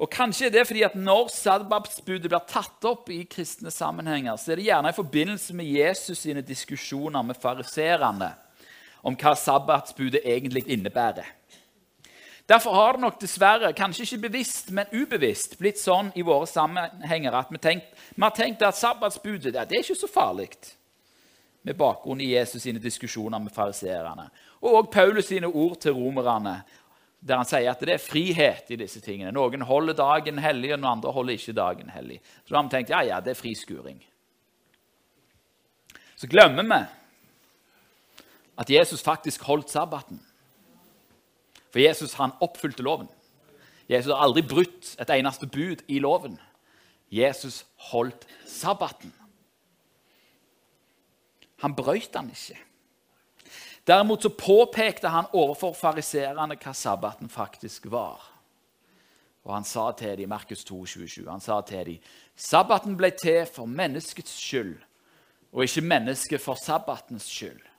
Og 0.00 0.10
Kanskje 0.10 0.48
er 0.48 0.54
det 0.54 0.66
fordi 0.66 0.82
at 0.82 0.98
når 0.98 1.28
sabbatsbudet 1.30 2.26
blir 2.26 2.46
tatt 2.48 2.86
opp 2.88 3.10
i 3.12 3.22
kristne 3.30 3.70
sammenhenger, 3.70 4.34
så 4.40 4.50
er 4.50 4.58
det 4.58 4.70
gjerne 4.70 4.90
i 4.90 4.96
forbindelse 4.96 5.54
med 5.54 5.68
Jesus 5.68 6.24
sine 6.24 6.42
diskusjoner 6.42 7.22
med 7.22 7.38
fariserene 7.38 8.32
om 9.02 9.16
hva 9.16 9.34
sabbatsbudet 9.36 10.22
egentlig 10.24 10.66
innebærer. 10.68 11.26
Derfor 12.50 12.74
har 12.74 12.92
det 12.92 13.00
nok 13.04 13.20
dessverre, 13.20 13.72
kanskje 13.72 14.02
ikke 14.02 14.24
bevisst, 14.28 14.72
men 14.74 14.90
ubevisst, 14.90 15.54
blitt 15.60 15.78
sånn 15.78 16.08
i 16.18 16.24
våre 16.26 16.48
sammenhenger 16.50 17.36
at 17.38 17.52
vi, 17.52 17.60
tenkt, 17.62 17.92
vi 18.16 18.24
har 18.24 18.34
tenkt 18.34 18.64
at 18.66 18.78
sabbatsbudet 18.78 19.54
det 19.54 19.62
er 19.62 19.84
ikke 19.84 19.94
så 19.94 20.10
farlig. 20.10 20.48
Med 21.62 21.78
bakgrunn 21.78 22.22
i 22.24 22.32
Jesus 22.32 22.64
sine 22.64 22.82
diskusjoner 22.82 23.38
med 23.38 23.54
fariseerne. 23.54 24.30
Og 24.64 24.80
også 24.80 24.90
Paulus 24.90 25.28
sine 25.28 25.46
ord 25.46 25.76
til 25.84 25.94
romerne, 25.94 26.56
der 27.20 27.36
han 27.36 27.46
sier 27.46 27.70
at 27.70 27.82
det 27.84 27.94
er 27.94 28.02
frihet 28.02 28.72
i 28.72 28.78
disse 28.80 29.00
tingene. 29.04 29.30
Noen 29.36 29.62
holder 29.68 29.94
dagen 29.94 30.40
hellig, 30.40 30.72
og 30.72 30.80
noen 30.80 30.96
andre 30.96 31.12
holder 31.12 31.36
ikke 31.36 31.54
dagen 31.54 31.92
hellig. 31.92 32.18
Så 32.42 32.54
da 32.54 32.56
har 32.56 32.66
vi 32.66 32.74
tenkt 32.74 32.94
ja, 32.96 33.02
ja, 33.04 33.20
det 33.20 33.34
er 33.34 33.38
friskuring. 33.38 34.00
Så 36.16 36.26
glemmer 36.26 36.66
vi 36.66 36.80
at 38.60 38.70
Jesus 38.70 39.02
faktisk 39.02 39.42
holdt 39.42 39.70
sabbaten. 39.70 40.20
For 41.70 41.78
Jesus 41.78 42.14
han 42.18 42.34
oppfylte 42.40 42.82
loven. 42.82 43.08
Jesus 43.88 44.12
har 44.12 44.22
aldri 44.22 44.42
brutt 44.46 44.94
et 45.00 45.10
eneste 45.10 45.46
bud 45.46 45.82
i 45.88 45.98
loven. 45.98 46.36
Jesus 47.10 47.64
holdt 47.90 48.26
sabbaten. 48.46 49.14
Han 51.64 51.74
brøt 51.74 52.12
den 52.14 52.30
ikke. 52.30 52.58
Derimot 53.86 54.22
så 54.22 54.28
påpekte 54.28 55.08
han 55.08 55.30
overfor 55.32 55.72
fariserene 55.74 56.58
hva 56.60 56.74
sabbaten 56.76 57.32
faktisk 57.32 57.88
var. 57.90 58.20
Og 59.44 59.54
han 59.54 59.64
sa 59.64 59.88
til 59.96 60.18
dem, 60.20 60.28
Markus 60.28 60.64
2, 60.68 60.84
27, 60.86 61.30
han 61.30 61.40
sa 61.40 61.62
til 61.64 61.86
dem, 61.86 62.12
sabbaten 62.36 62.96
ble 62.96 63.10
til 63.16 63.46
for 63.48 63.66
menneskets 63.66 64.36
skyld, 64.36 64.76
og 65.52 65.64
ikke 65.64 65.80
mennesket 65.80 66.44
for 66.44 66.60
sabbatens 66.60 67.24
skyld. 67.24 67.69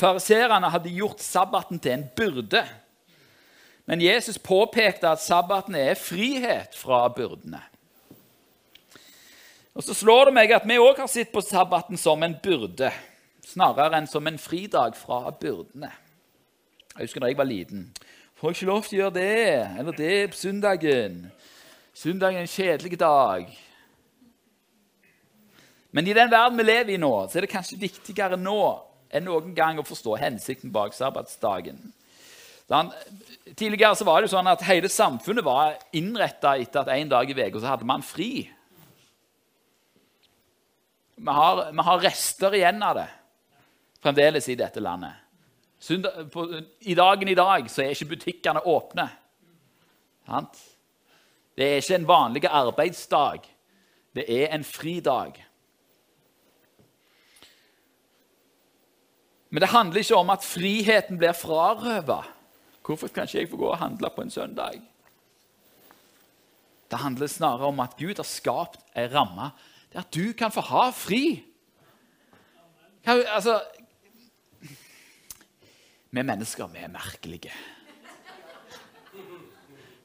Fariserene 0.00 0.70
hadde 0.72 0.92
gjort 0.94 1.20
sabbaten 1.20 1.80
til 1.82 1.98
en 1.98 2.06
byrde. 2.16 2.62
Men 3.84 4.00
Jesus 4.00 4.38
påpekte 4.38 5.10
at 5.10 5.22
sabbaten 5.22 5.74
er 5.74 5.98
frihet 5.98 6.76
fra 6.78 7.08
byrdene. 7.12 7.60
Og 9.74 9.84
Så 9.84 9.94
slår 9.94 10.28
det 10.28 10.34
meg 10.34 10.52
at 10.52 10.66
vi 10.68 10.78
òg 10.80 10.98
har 10.98 11.08
sett 11.08 11.32
på 11.32 11.42
sabbaten 11.44 11.96
som 11.96 12.22
en 12.22 12.36
byrde, 12.42 12.90
snarere 13.46 14.00
enn 14.00 14.08
som 14.10 14.26
en 14.26 14.38
fridag 14.38 14.96
fra 14.98 15.30
byrdene. 15.30 15.90
Jeg 16.96 17.06
husker 17.06 17.20
da 17.22 17.30
jeg 17.30 17.38
var 17.38 17.48
liten. 17.48 17.86
Får 18.40 18.54
ikke 18.54 18.66
lov 18.66 18.84
til 18.84 18.98
å 18.98 19.02
gjøre 19.02 19.14
det 19.14 19.80
eller 19.80 19.96
det 19.96 20.14
på 20.32 20.36
søndagen? 20.36 21.24
Søndagen 21.94 22.40
er 22.40 22.46
en 22.46 22.54
kjedelig 22.54 22.98
dag. 23.00 23.50
Men 25.92 26.06
i 26.06 26.14
den 26.14 26.30
verden 26.30 26.58
vi 26.58 26.66
lever 26.66 26.94
i 26.94 27.00
nå, 27.00 27.12
så 27.28 27.38
er 27.38 27.46
det 27.46 27.52
kanskje 27.52 27.80
viktigere 27.80 28.38
nå 28.40 28.89
enn 29.10 29.26
noen 29.26 29.54
gang 29.54 29.80
å 29.80 29.86
forstå 29.86 30.16
hensikten 30.20 30.72
bak 30.74 30.94
sabbatsdagen. 30.94 31.78
Tidligere 33.58 33.96
så 33.98 34.06
var 34.06 34.22
det 34.22 34.30
sånn 34.30 34.46
at 34.46 34.62
hele 34.68 34.90
samfunnet 34.92 35.44
var 35.44 35.74
innretta 35.96 36.54
etter 36.60 36.84
at 36.84 36.92
en 36.94 37.10
dag 37.10 37.30
i 37.30 37.34
uka 37.34 37.64
hadde 37.66 37.88
man 37.88 38.04
fri. 38.06 38.46
Vi 41.20 41.32
har, 41.36 41.66
vi 41.72 41.84
har, 41.84 42.00
rester 42.00 42.54
igjen 42.56 42.82
av 42.82 42.94
det 42.96 43.08
fremdeles 44.00 44.46
i 44.48 44.56
dette 44.56 44.80
landet. 44.80 45.12
På, 46.32 46.46
I 46.80 46.94
dagen 46.94 47.28
i 47.28 47.36
dag 47.36 47.68
så 47.68 47.82
er 47.82 47.92
ikke 47.92 48.14
butikkene 48.14 48.62
åpne. 48.64 49.08
Sant? 50.28 50.62
Det 51.56 51.66
er 51.66 51.82
ikke 51.82 51.98
en 51.98 52.08
vanlig 52.08 52.46
arbeidsdag. 52.46 53.44
Det 54.16 54.24
er 54.30 54.54
en 54.54 54.64
fridag. 54.64 55.36
Men 59.50 59.60
det 59.64 59.72
handler 59.72 60.02
ikke 60.02 60.16
om 60.16 60.30
at 60.30 60.46
friheten 60.46 61.18
blir 61.18 61.34
frarøva. 61.34 62.22
Hvorfor 62.86 63.10
kan 63.10 63.26
ikke 63.26 63.38
jeg 63.38 63.50
få 63.50 63.58
gå 63.58 63.68
og 63.70 63.78
handle 63.78 64.10
på 64.14 64.22
en 64.22 64.30
søndag? 64.30 64.80
Det 66.90 66.98
handler 66.98 67.26
snarere 67.30 67.70
om 67.70 67.80
at 67.80 67.96
Gud 67.98 68.18
har 68.18 68.26
skapt 68.26 68.80
ei 68.98 69.06
ramme 69.10 69.50
der 69.92 70.06
du 70.14 70.32
kan 70.38 70.52
få 70.54 70.60
ha 70.60 70.90
fri. 70.94 71.42
Altså 73.06 73.60
Vi 76.10 76.22
mennesker, 76.22 76.66
vi 76.66 76.78
er 76.78 76.88
merkelige. 76.90 77.52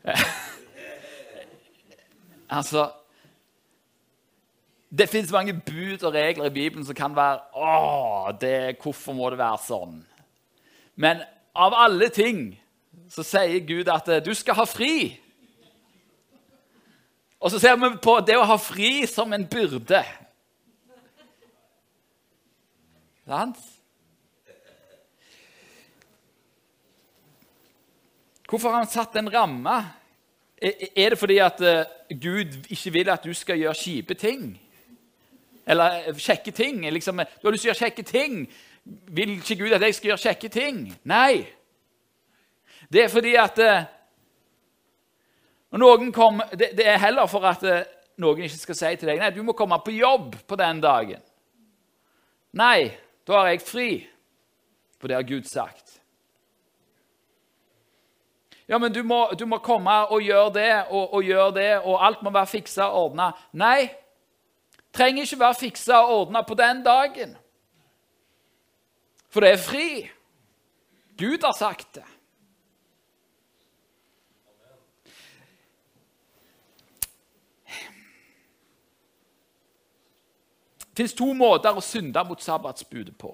altså 2.49 2.91
det 4.97 5.09
fins 5.09 5.31
mange 5.31 5.53
bud 5.53 6.03
og 6.03 6.13
regler 6.13 6.45
i 6.45 6.53
Bibelen 6.53 6.85
som 6.85 6.95
kan 6.95 7.15
være 7.15 7.41
Å, 7.57 8.31
det, 8.39 8.77
hvorfor 8.81 9.15
må 9.17 9.29
det 9.31 9.39
være 9.41 9.59
sånn? 9.65 9.97
Men 10.95 11.23
av 11.55 11.75
alle 11.75 12.07
ting 12.13 12.53
så 13.11 13.23
sier 13.25 13.65
Gud 13.67 13.89
at 13.91 14.07
du 14.23 14.31
skal 14.37 14.55
ha 14.59 14.65
fri. 14.67 15.17
Og 17.39 17.51
så 17.51 17.59
ser 17.59 17.75
vi 17.79 17.91
på 18.01 18.15
det 18.25 18.37
å 18.39 18.47
ha 18.47 18.55
fri 18.61 19.03
som 19.09 19.33
en 19.35 19.43
byrde. 19.47 20.01
Sant? 23.25 23.59
Hvorfor 28.45 28.69
har 28.69 28.83
han 28.83 28.89
satt 28.89 29.15
en 29.19 29.31
ramme? 29.33 29.75
Er 30.61 31.11
det 31.11 31.19
fordi 31.19 31.39
at 31.43 31.59
eh, 31.65 31.89
Gud 32.21 32.69
ikke 32.71 32.91
vil 32.93 33.09
at 33.11 33.25
du 33.25 33.33
skal 33.33 33.59
gjøre 33.59 33.77
kjipe 33.77 34.15
ting? 34.15 34.53
Eller 35.65 36.07
eh, 36.07 36.15
kjekke 36.15 36.51
ting. 36.51 36.85
Liksom, 36.93 37.17
du 37.17 37.47
har 37.47 37.55
lyst 37.55 37.65
til 37.65 37.71
å 37.71 37.73
gjøre 37.73 37.83
kjekke 37.85 38.05
ting. 38.09 38.39
Vil 39.17 39.37
ikke 39.39 39.57
Gud 39.63 39.73
at 39.73 39.85
jeg 39.85 39.97
skal 39.97 40.11
gjøre 40.11 40.25
kjekke 40.27 40.49
ting? 40.53 40.81
Nei. 41.09 41.45
Det 42.91 43.05
er 43.05 43.09
fordi 43.09 43.33
at 43.41 43.59
eh, 43.59 43.87
kom, 46.13 46.41
det, 46.53 46.75
det, 46.77 46.87
er 46.87 47.01
heller 47.01 47.27
for 47.27 47.47
at 47.49 47.63
eh, 47.65 47.87
noen 48.21 48.45
ikke 48.45 48.61
skal 48.61 48.77
si 48.77 48.91
til 48.99 49.09
deg 49.09 49.19
nei, 49.19 49.33
du 49.33 49.41
må 49.43 49.55
komme 49.57 49.79
på 49.83 49.95
jobb 49.95 50.37
på 50.47 50.59
den 50.59 50.81
dagen. 50.83 51.23
Nei, 52.55 52.93
da 53.27 53.41
har 53.41 53.51
jeg 53.51 53.65
fri, 53.65 53.89
for 54.99 55.11
det 55.11 55.17
har 55.17 55.27
Gud 55.27 55.49
sagt. 55.49 55.97
Ja, 58.67 58.79
men 58.81 58.93
du 58.93 59.03
må, 59.05 59.27
du 59.37 59.45
må 59.45 59.59
komme 59.61 59.93
og 60.09 60.23
gjøre 60.25 60.53
det 60.55 60.71
og, 60.89 61.13
og 61.13 61.25
gjøre 61.25 61.51
det, 61.57 61.71
og 61.83 61.99
alt 62.05 62.23
må 62.25 62.31
være 62.33 62.49
fiksa 62.53 62.87
og 62.87 63.09
ordna. 63.09 63.27
Nei, 63.53 63.89
trenger 64.95 65.25
ikke 65.25 65.39
være 65.39 65.59
fiksa 65.59 66.01
og 66.03 66.19
ordna 66.19 66.41
på 66.41 66.55
den 66.55 66.83
dagen. 66.85 67.37
For 69.29 69.43
det 69.43 69.51
er 69.51 69.57
fri. 69.59 69.87
Gud 71.19 71.43
har 71.43 71.55
sagt 71.57 71.95
det. 71.95 72.05
Det 80.95 81.03
fins 81.03 81.13
to 81.13 81.33
måter 81.35 81.75
å 81.75 81.81
synde 81.83 82.21
mot 82.23 82.39
sabbatsbudet 82.39 83.17
på. 83.19 83.33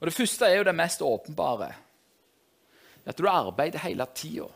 Og 0.00 0.06
Det 0.06 0.12
første 0.12 0.44
er 0.44 0.58
jo 0.58 0.66
det 0.68 0.74
mest 0.76 1.00
åpenbare. 1.02 1.70
At 3.06 3.18
du 3.18 3.24
arbeider 3.28 3.80
hele 3.80 4.06
tida. 4.14 4.50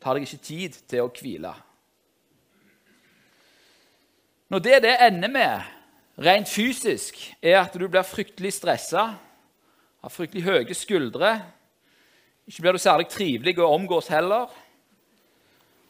Tar 0.00 0.14
deg 0.14 0.28
ikke 0.28 0.44
tid 0.44 0.76
til 0.90 1.06
å 1.06 1.08
hvile. 1.08 1.54
Når 4.48 4.58
det 4.64 4.82
det 4.82 4.96
ender 5.04 5.28
med, 5.28 5.60
rent 6.18 6.48
fysisk, 6.48 7.18
er 7.42 7.60
at 7.60 7.74
du 7.76 7.84
blir 7.84 8.02
fryktelig 8.02 8.54
stressa, 8.56 9.10
har 10.00 10.12
fryktelig 10.14 10.44
høye 10.46 10.74
skuldre, 10.74 11.34
ikke 12.48 12.64
blir 12.64 12.78
du 12.78 12.80
særlig 12.80 13.10
trivelig 13.12 13.58
å 13.60 13.68
omgås 13.74 14.08
heller, 14.08 14.48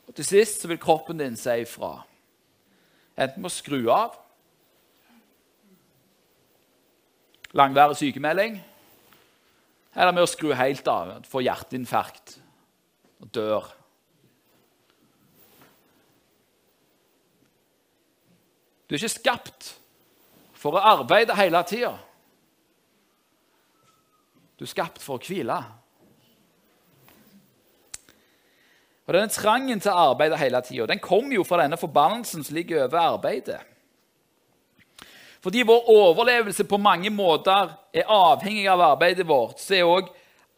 og 0.09 0.16
til 0.16 0.27
sist 0.27 0.64
så 0.64 0.71
vil 0.71 0.81
kroppen 0.83 1.21
din 1.21 1.37
si 1.38 1.61
ifra. 1.62 2.01
Enten 3.14 3.44
med 3.44 3.51
å 3.51 3.55
skru 3.55 3.79
av, 3.94 4.18
langværig 7.55 8.01
sykemelding, 8.03 8.59
eller 9.94 10.16
med 10.16 10.27
å 10.27 10.31
skru 10.31 10.51
helt 10.59 10.90
av, 10.90 11.21
få 11.31 11.47
hjerteinfarkt 11.47 12.40
og 13.23 13.31
dør. 13.38 13.71
Du 18.88 18.94
er 18.94 19.03
ikke 19.03 19.20
skapt 19.20 19.74
for 20.57 20.74
å 20.74 20.85
arbeide 20.96 21.37
hele 21.37 21.61
tida. 21.68 21.92
Du 24.59 24.64
er 24.64 24.70
skapt 24.72 25.03
for 25.05 25.20
å 25.20 25.22
hvile. 25.22 25.59
Og 29.09 29.14
Denne 29.14 29.33
trangen 29.33 29.81
til 29.81 29.92
å 29.92 30.11
arbeide 30.11 30.40
hele 30.40 30.61
tida 30.64 30.96
kommer 31.01 31.37
jo 31.38 31.44
fra 31.46 31.62
denne 31.62 31.79
forbannelsen 31.81 32.44
som 32.44 32.57
ligger 32.57 32.87
over 32.87 32.98
arbeidet. 33.01 33.61
Fordi 35.44 35.62
vår 35.62 35.87
overlevelse 35.92 36.64
på 36.68 36.81
mange 36.83 37.11
måter 37.14 37.70
er 37.94 38.11
avhengig 38.11 38.66
av 38.68 38.83
arbeidet 38.83 39.29
vårt, 39.29 39.61
så 39.62 39.77
er 39.77 39.87
òg 39.87 40.09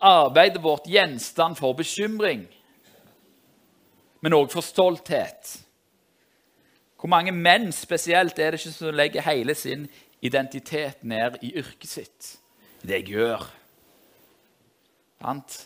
arbeidet 0.01 0.62
vårt 0.64 0.88
gjenstand 0.88 1.59
for 1.61 1.77
bekymring, 1.77 2.47
men 4.25 4.35
òg 4.35 4.49
for 4.51 4.64
stolthet. 4.64 5.59
Hvor 7.01 7.09
mange 7.09 7.33
menn 7.33 7.71
spesielt 7.73 8.39
er 8.39 8.53
det 8.53 8.61
ikke 8.61 8.75
som 8.75 8.93
legger 8.95 9.25
hele 9.25 9.55
sin 9.57 9.87
identitet 10.21 11.01
ned 11.01 11.39
i 11.41 11.55
yrket 11.57 11.89
sitt? 11.89 12.35
I 12.85 12.91
det 12.91 12.99
jeg 12.99 13.15
gjør. 13.15 13.47
Sant? 15.21 15.57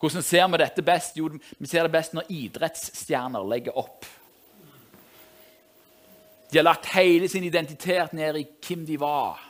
Hvordan 0.00 0.24
ser 0.24 0.48
vi 0.52 0.60
dette 0.60 0.84
best? 0.84 1.16
Jo, 1.20 1.28
vi 1.32 1.68
ser 1.68 1.84
det 1.84 1.92
best 1.92 2.16
når 2.16 2.32
idrettsstjerner 2.32 3.44
legger 3.48 3.76
opp. 3.76 4.08
De 6.52 6.60
har 6.60 6.64
lagt 6.64 6.88
hele 6.94 7.28
sin 7.28 7.44
identitet 7.44 8.12
ned 8.16 8.40
i 8.40 8.48
hvem 8.64 8.84
de 8.86 8.96
var, 9.00 9.40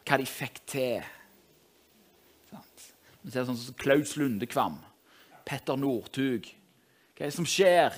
og 0.00 0.08
hva 0.08 0.20
de 0.20 0.28
fikk 0.28 0.60
til. 0.68 1.00
Sant? 2.48 2.92
Vi 3.20 3.32
ser 3.32 3.48
sånn 3.48 3.58
som 3.60 3.76
Klaus 3.80 4.14
Lundekvam, 4.16 4.78
Petter 5.44 5.76
Northug. 5.76 6.46
Hva 7.12 7.26
er 7.26 7.32
det 7.32 7.36
som 7.36 7.48
skjer? 7.48 7.96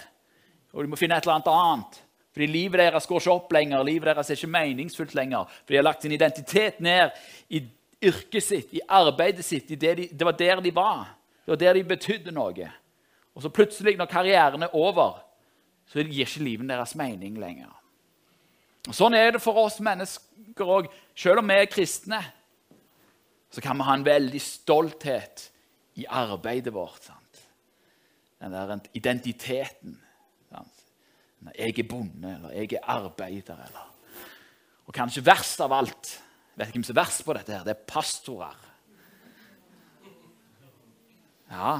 Og 0.73 0.83
de 0.83 0.91
må 0.91 0.99
finne 0.99 1.19
et 1.19 1.27
eller 1.27 1.39
annet 1.39 1.53
annet. 1.53 2.03
Fordi 2.33 2.49
livet 2.49 2.81
deres 2.81 3.07
går 3.07 3.21
ikke 3.21 3.35
opp 3.35 3.53
lenger, 3.53 3.85
livet 3.85 4.09
deres 4.09 4.31
er 4.31 4.39
ikke 4.39 4.55
meningsfullt 4.55 5.15
lenger. 5.15 5.51
For 5.63 5.75
de 5.75 5.81
har 5.81 5.85
lagt 5.85 6.05
sin 6.05 6.15
identitet 6.17 6.81
ned 6.81 7.13
i 7.53 7.61
yrket 8.03 8.45
sitt, 8.45 8.73
i 8.73 8.81
arbeidet 8.89 9.45
sitt. 9.45 9.71
I 9.71 9.77
det, 9.77 9.93
de, 9.99 10.09
det, 10.09 10.25
var 10.27 10.37
der 10.39 10.63
de 10.65 10.73
var. 10.75 11.13
Det 11.45 11.53
var 11.53 11.61
der 11.61 11.79
de 11.79 11.85
betydde 11.85 12.35
noe. 12.35 12.71
Og 13.35 13.45
så 13.45 13.53
plutselig, 13.53 13.97
når 14.01 14.11
karrieren 14.11 14.65
er 14.65 14.75
over, 14.77 15.21
så 15.89 16.01
gir 16.01 16.25
ikke 16.27 16.45
livet 16.45 16.69
deres 16.69 16.97
mening 16.97 17.39
lenger. 17.41 17.73
Og 18.89 18.97
Sånn 18.97 19.15
er 19.15 19.35
det 19.35 19.43
for 19.43 19.61
oss 19.63 19.79
mennesker 19.85 20.67
òg. 20.67 20.89
Selv 21.15 21.43
om 21.43 21.51
vi 21.53 21.59
er 21.61 21.71
kristne, 21.71 22.19
så 23.53 23.63
kan 23.63 23.77
vi 23.79 23.87
ha 23.87 23.95
en 23.99 24.07
veldig 24.07 24.41
stolthet 24.41 25.51
i 26.01 26.07
arbeidet 26.09 26.73
vårt. 26.75 27.05
Sant? 27.05 27.43
Den 28.41 28.57
der 28.57 28.81
identiteten. 28.97 30.01
Jeg 31.59 31.79
er 31.79 31.89
bonde, 31.89 32.35
eller 32.35 32.51
jeg 32.51 32.73
er 32.73 32.85
arbeider, 32.87 33.55
eller 33.55 33.89
Og 34.87 34.95
kanskje 34.95 35.25
verst 35.27 35.61
av 35.61 35.73
alt 35.73 36.19
Vet 36.55 36.69
ikke 36.69 36.77
hvem 36.77 36.85
som 36.85 36.97
er 36.97 37.01
verst 37.01 37.25
på 37.25 37.33
dette. 37.33 37.53
her. 37.53 37.65
Det 37.65 37.71
er 37.73 37.87
pastorer. 37.89 38.59
Ja. 41.51 41.79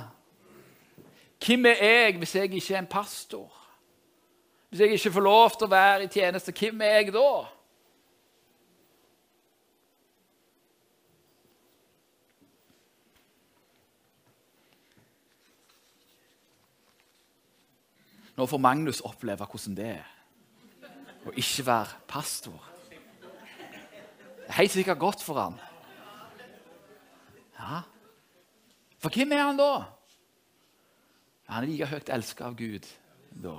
Hvem 1.47 1.67
er 1.67 1.83
jeg 1.85 2.17
hvis 2.17 2.35
jeg 2.35 2.53
ikke 2.53 2.75
er 2.75 2.79
en 2.79 2.87
pastor? 2.87 3.53
Hvis 4.71 4.81
jeg 4.81 4.93
ikke 4.93 5.13
får 5.13 5.21
lov 5.21 5.51
til 5.51 5.67
å 5.67 5.71
være 5.71 6.05
i 6.07 6.09
tjeneste, 6.13 6.55
hvem 6.57 6.81
er 6.81 6.95
jeg 6.95 7.13
da? 7.13 7.29
Nå 18.37 18.47
får 18.49 18.61
Magnus 18.63 19.03
oppleve 19.05 19.47
hvordan 19.47 19.77
det 19.77 19.89
er 19.99 20.09
å 21.29 21.33
ikke 21.39 21.67
være 21.67 21.99
pastor. 22.11 22.69
Det 22.91 24.49
er 24.49 24.59
helt 24.59 24.75
sikkert 24.75 25.01
godt 25.01 25.23
for 25.23 25.39
han. 25.39 25.59
Ja. 27.59 27.83
For 29.03 29.15
hvem 29.15 29.35
er 29.37 29.45
han 29.45 29.61
da? 29.61 29.73
Han 31.53 31.65
er 31.65 31.71
like 31.71 31.91
høyt 31.93 32.11
elsket 32.13 32.47
av 32.47 32.57
Gud 32.59 32.89
da. 33.45 33.59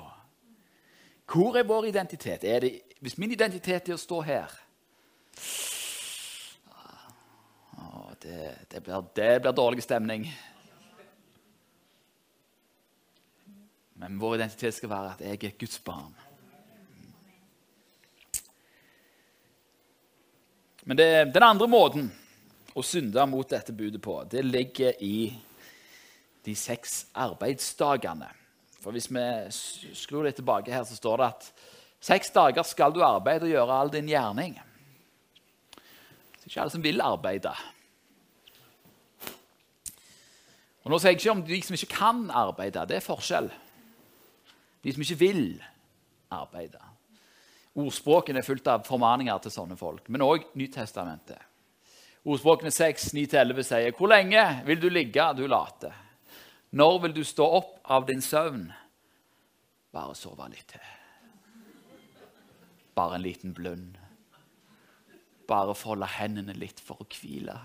Hvor 1.29 1.57
er 1.57 1.65
vår 1.65 1.87
identitet? 1.89 2.43
Er 2.43 2.59
det, 2.65 2.73
hvis 3.01 3.17
min 3.17 3.31
identitet 3.31 3.89
er 3.89 3.95
å 3.95 4.01
stå 4.01 4.19
her 4.25 4.51
å, 7.79 8.11
det, 8.21 8.51
det, 8.69 8.81
blir, 8.83 9.07
det 9.17 9.29
blir 9.41 9.55
dårlig 9.55 9.85
stemning. 9.85 10.27
Men 13.99 14.19
vår 14.19 14.35
identitet 14.35 14.75
skal 14.75 14.91
være 14.91 15.13
at 15.13 15.23
jeg 15.25 15.39
er 15.39 15.57
Guds 15.59 15.79
barn. 15.85 16.13
Men 20.83 20.99
det, 20.99 21.09
den 21.31 21.45
andre 21.45 21.67
måten 21.71 22.09
å 22.75 22.83
synde 22.83 23.23
mot 23.29 23.47
dette 23.47 23.75
budet 23.75 24.01
på, 24.03 24.17
det 24.27 24.43
ligger 24.43 24.97
i 25.03 25.31
de 26.43 26.55
seks 26.57 27.05
arbeidsdagene. 27.15 28.27
For 28.83 28.91
Hvis 28.91 29.07
vi 29.13 29.93
skrur 29.95 30.25
litt 30.27 30.41
tilbake 30.41 30.73
her, 30.73 30.83
så 30.83 30.97
står 30.97 31.21
det 31.21 31.29
at 31.29 31.47
seks 32.03 32.33
dager 32.35 32.67
skal 32.67 32.91
du 32.91 32.99
arbeide 33.05 33.47
og 33.47 33.53
gjøre 33.53 33.77
all 33.79 33.93
din 33.93 34.11
gjerning. 34.11 34.57
Det 35.71 36.43
er 36.43 36.51
ikke 36.51 36.65
alle 36.65 36.75
som 36.75 36.83
vil 36.83 37.05
arbeide. 37.05 37.53
Og 40.83 40.91
Nå 40.91 40.99
sier 40.99 41.13
jeg 41.13 41.21
ikke 41.21 41.31
om 41.37 41.45
de 41.47 41.61
som 41.63 41.77
ikke 41.77 41.93
kan 41.95 42.25
arbeide. 42.27 42.83
Det 42.89 42.99
er 42.99 43.05
forskjell. 43.05 43.47
De 44.83 44.93
som 44.93 45.03
ikke 45.05 45.19
vil 45.19 45.45
arbeide. 46.33 46.81
Ordspråkene 47.73 48.41
er 48.43 48.45
fullt 48.45 48.67
av 48.69 48.85
formaninger 48.85 49.39
til 49.41 49.53
sånne 49.53 49.77
folk, 49.79 50.05
men 50.13 50.25
òg 50.25 50.45
Nytestamentet. 50.59 51.41
Ordspråkene 52.23 52.71
6, 52.71 53.13
9-11 53.13 53.63
sier, 53.63 53.91
'Hvor 53.91 54.07
lenge 54.07 54.63
vil 54.65 54.79
du 54.79 54.89
ligge, 54.89 55.33
du 55.35 55.47
late?' 55.47 55.93
'Når 56.71 57.01
vil 57.01 57.13
du 57.13 57.23
stå 57.23 57.45
opp 57.45 57.79
av 57.85 58.05
din 58.07 58.21
søvn?' 58.21 58.73
Bare 59.91 60.15
sove 60.15 60.49
litt 60.49 60.67
til. 60.67 60.81
Bare 62.95 63.15
en 63.15 63.21
liten 63.21 63.53
blund. 63.53 63.97
Bare 65.47 65.75
folde 65.75 66.05
hendene 66.05 66.53
litt 66.53 66.79
for 66.79 66.95
å 66.95 67.05
hvile. 67.05 67.59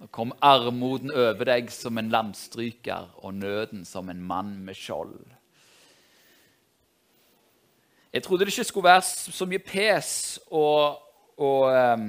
Og 0.00 0.10
kom 0.12 0.32
armoden 0.42 1.10
over 1.10 1.44
deg 1.44 1.70
som 1.70 1.98
en 1.98 2.10
landstryker 2.10 3.08
og 3.22 3.34
nøden 3.34 3.84
som 3.84 4.08
en 4.08 4.22
mann 4.22 4.64
med 4.64 4.74
skjold. 4.74 5.35
Jeg 8.16 8.22
trodde 8.22 8.46
det 8.46 8.52
ikke 8.54 8.64
skulle 8.64 8.88
være 8.88 9.02
så 9.04 9.44
mye 9.44 9.60
pes 9.60 10.10
og, 10.48 11.02
og 11.36 11.64
um, 11.68 12.04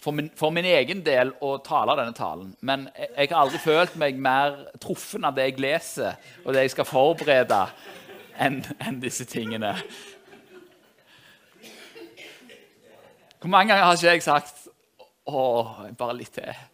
for, 0.00 0.14
min, 0.16 0.30
for, 0.36 0.48
min, 0.56 0.64
egen 0.64 1.02
del 1.04 1.34
å 1.44 1.50
tale 1.60 1.92
denne 1.98 2.14
talen. 2.16 2.54
Men 2.64 2.86
jeg, 2.94 3.10
jeg, 3.18 3.28
har 3.34 3.42
aldri 3.42 3.58
følt 3.60 3.98
meg 4.00 4.16
mer 4.16 4.54
truffen 4.80 5.28
av 5.28 5.36
det 5.36 5.44
jeg 5.44 5.60
leser, 5.60 6.16
og 6.46 6.56
det 6.56 6.62
jeg 6.64 6.72
skal 6.72 6.88
forberede, 6.88 7.58
enn 8.40 8.62
en 8.80 9.02
disse 9.02 9.26
tingene. 9.28 9.74
Hvor 13.42 13.52
mange 13.52 13.74
ganger 13.74 13.90
har 13.90 13.98
ikke 13.98 14.14
jeg 14.14 14.24
sagt 14.24 14.70
'Å, 15.28 15.42
bare 16.00 16.16
litt 16.16 16.32
til'? 16.32 16.64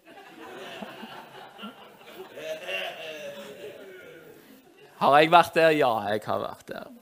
Har 5.02 5.18
jeg 5.18 5.34
vært 5.34 5.58
der? 5.58 5.74
Ja, 5.74 5.90
jeg 6.14 6.22
har 6.30 6.38
vært 6.46 6.70
der. 6.70 6.95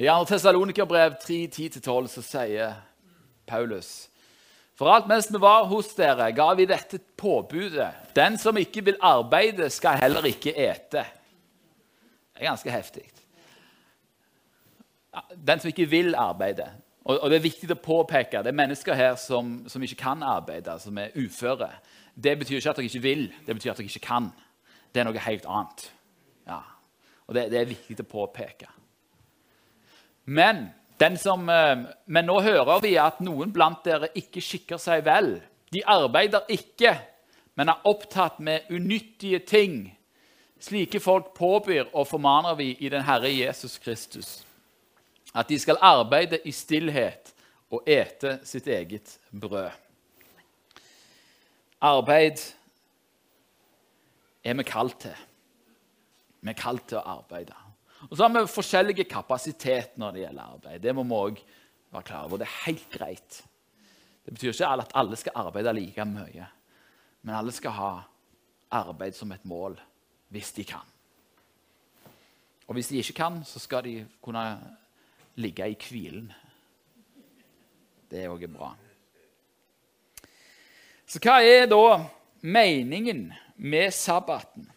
I 0.00 0.06
2. 0.06 0.24
Tessalonikerbrev 0.24 1.18
3.10-12 1.20 2.06
så 2.08 2.22
sier 2.24 2.76
Paulus 3.44 4.08
For 4.78 4.88
alt 4.88 5.10
mens 5.10 5.28
vi 5.28 5.36
var 5.42 5.66
hos 5.68 5.90
dere, 5.92 6.30
ga 6.32 6.46
vi 6.56 6.64
dette 6.64 7.02
påbudet. 7.20 7.90
Den 8.16 8.38
som 8.40 8.56
ikke 8.56 8.80
vil 8.86 8.96
arbeide, 9.04 9.68
skal 9.68 10.00
heller 10.00 10.24
ikke 10.24 10.54
ete. 10.56 11.04
Det 12.32 12.40
er 12.40 12.48
ganske 12.48 12.72
heftig. 12.72 13.04
Den 15.36 15.60
som 15.60 15.68
ikke 15.68 15.90
vil 15.90 16.14
arbeide. 16.16 16.70
Og, 17.04 17.28
det 17.28 17.36
er 17.36 17.44
viktig 17.50 17.68
å 17.74 17.80
påpeke 17.82 18.40
det 18.40 18.54
er 18.54 18.56
mennesker 18.56 18.96
her 18.96 19.20
som, 19.20 19.58
som 19.68 19.84
ikke 19.84 20.00
kan 20.00 20.24
arbeide, 20.24 20.80
som 20.80 20.96
er 20.96 21.12
uføre. 21.12 21.68
Det 22.16 22.38
betyr 22.40 22.56
ikke 22.56 22.72
at 22.72 22.80
dere 22.80 22.88
ikke 22.88 23.04
vil, 23.04 23.28
det 23.44 23.56
betyr 23.56 23.74
at 23.74 23.84
dere 23.84 23.92
ikke 23.92 24.06
kan. 24.08 24.32
Det 24.94 25.04
er 25.04 25.10
noe 25.10 25.28
helt 25.28 25.44
annet. 25.44 25.90
Ja. 26.48 26.62
Og 27.28 27.36
det, 27.36 27.50
det 27.52 27.60
er 27.60 27.74
viktig 27.76 28.00
å 28.00 28.12
påpeke. 28.16 28.79
Men, 30.24 30.68
som, 31.18 31.48
eh, 31.48 31.86
men, 32.06 32.26
nå 32.26 32.40
hører 32.40 32.82
vi 32.82 32.96
at 33.00 33.20
noen 33.24 33.52
blant 33.52 33.84
dere 33.84 34.10
ikke 34.14 34.42
skikker 34.44 34.80
seg 34.80 35.04
vel. 35.06 35.38
De 35.72 35.82
arbeider 35.86 36.48
ikke, 36.50 36.96
men 37.56 37.70
er 37.70 37.88
opptatt 37.88 38.40
med 38.40 38.68
unyttige 38.70 39.38
ting. 39.46 39.96
Slike 40.60 41.00
folk 41.00 41.32
påbyr 41.36 41.88
og 41.94 42.08
formaner 42.10 42.54
vi 42.58 42.74
i 42.80 42.88
den 42.92 43.06
Herre 43.06 43.30
Jesus 43.32 43.78
Kristus. 43.78 44.42
At 45.34 45.48
de 45.48 45.58
skal 45.58 45.78
arbeide 45.80 46.40
i 46.44 46.52
stillhet 46.52 47.32
og 47.70 47.86
ete 47.86 48.40
sitt 48.44 48.66
eget 48.66 49.18
brød. 49.30 49.70
Arbeid 51.80 52.42
er 54.44 54.54
vi 54.54 54.62
kalt 54.62 55.00
til. 55.00 55.16
Vi 56.40 56.50
er 56.52 56.58
kalt 56.58 56.88
til 56.88 57.00
å 57.00 57.06
arbeide. 57.18 57.69
Og 58.08 58.16
så 58.16 58.24
har 58.24 58.32
vi 58.32 58.46
forskjellige 58.48 59.04
kapasitet 59.10 59.98
når 60.00 60.14
det 60.14 60.22
gjelder 60.24 60.54
arbeid. 60.54 60.80
Det 60.82 60.94
må 60.96 61.04
vi 61.04 61.18
òg 61.18 61.42
være 61.92 62.06
klar 62.08 62.28
over. 62.28 62.40
Det 62.40 62.46
er 62.48 62.64
helt 62.64 62.86
greit. 62.94 63.42
Det 64.24 64.34
betyr 64.34 64.52
ikke 64.54 64.70
at 64.84 64.94
alle 64.94 65.18
skal 65.18 65.36
arbeide 65.42 65.74
like 65.74 66.04
mye, 66.06 66.46
men 67.22 67.34
alle 67.34 67.52
skal 67.52 67.74
ha 67.76 67.92
arbeid 68.70 69.16
som 69.16 69.32
et 69.32 69.44
mål 69.44 69.78
hvis 70.30 70.52
de 70.54 70.64
kan. 70.64 70.86
Og 72.68 72.76
hvis 72.76 72.88
de 72.92 73.00
ikke 73.02 73.16
kan, 73.18 73.40
så 73.44 73.58
skal 73.58 73.84
de 73.84 74.06
kunne 74.22 74.44
ligge 75.34 75.66
i 75.66 75.76
hvilen. 75.88 76.30
Det 78.10 78.22
er 78.22 78.30
òg 78.30 78.46
bra. 78.52 78.70
Så 81.10 81.18
hva 81.18 81.40
er 81.42 81.66
da 81.66 82.04
meningen 82.46 83.32
med 83.56 83.90
sabbaten? 83.90 84.68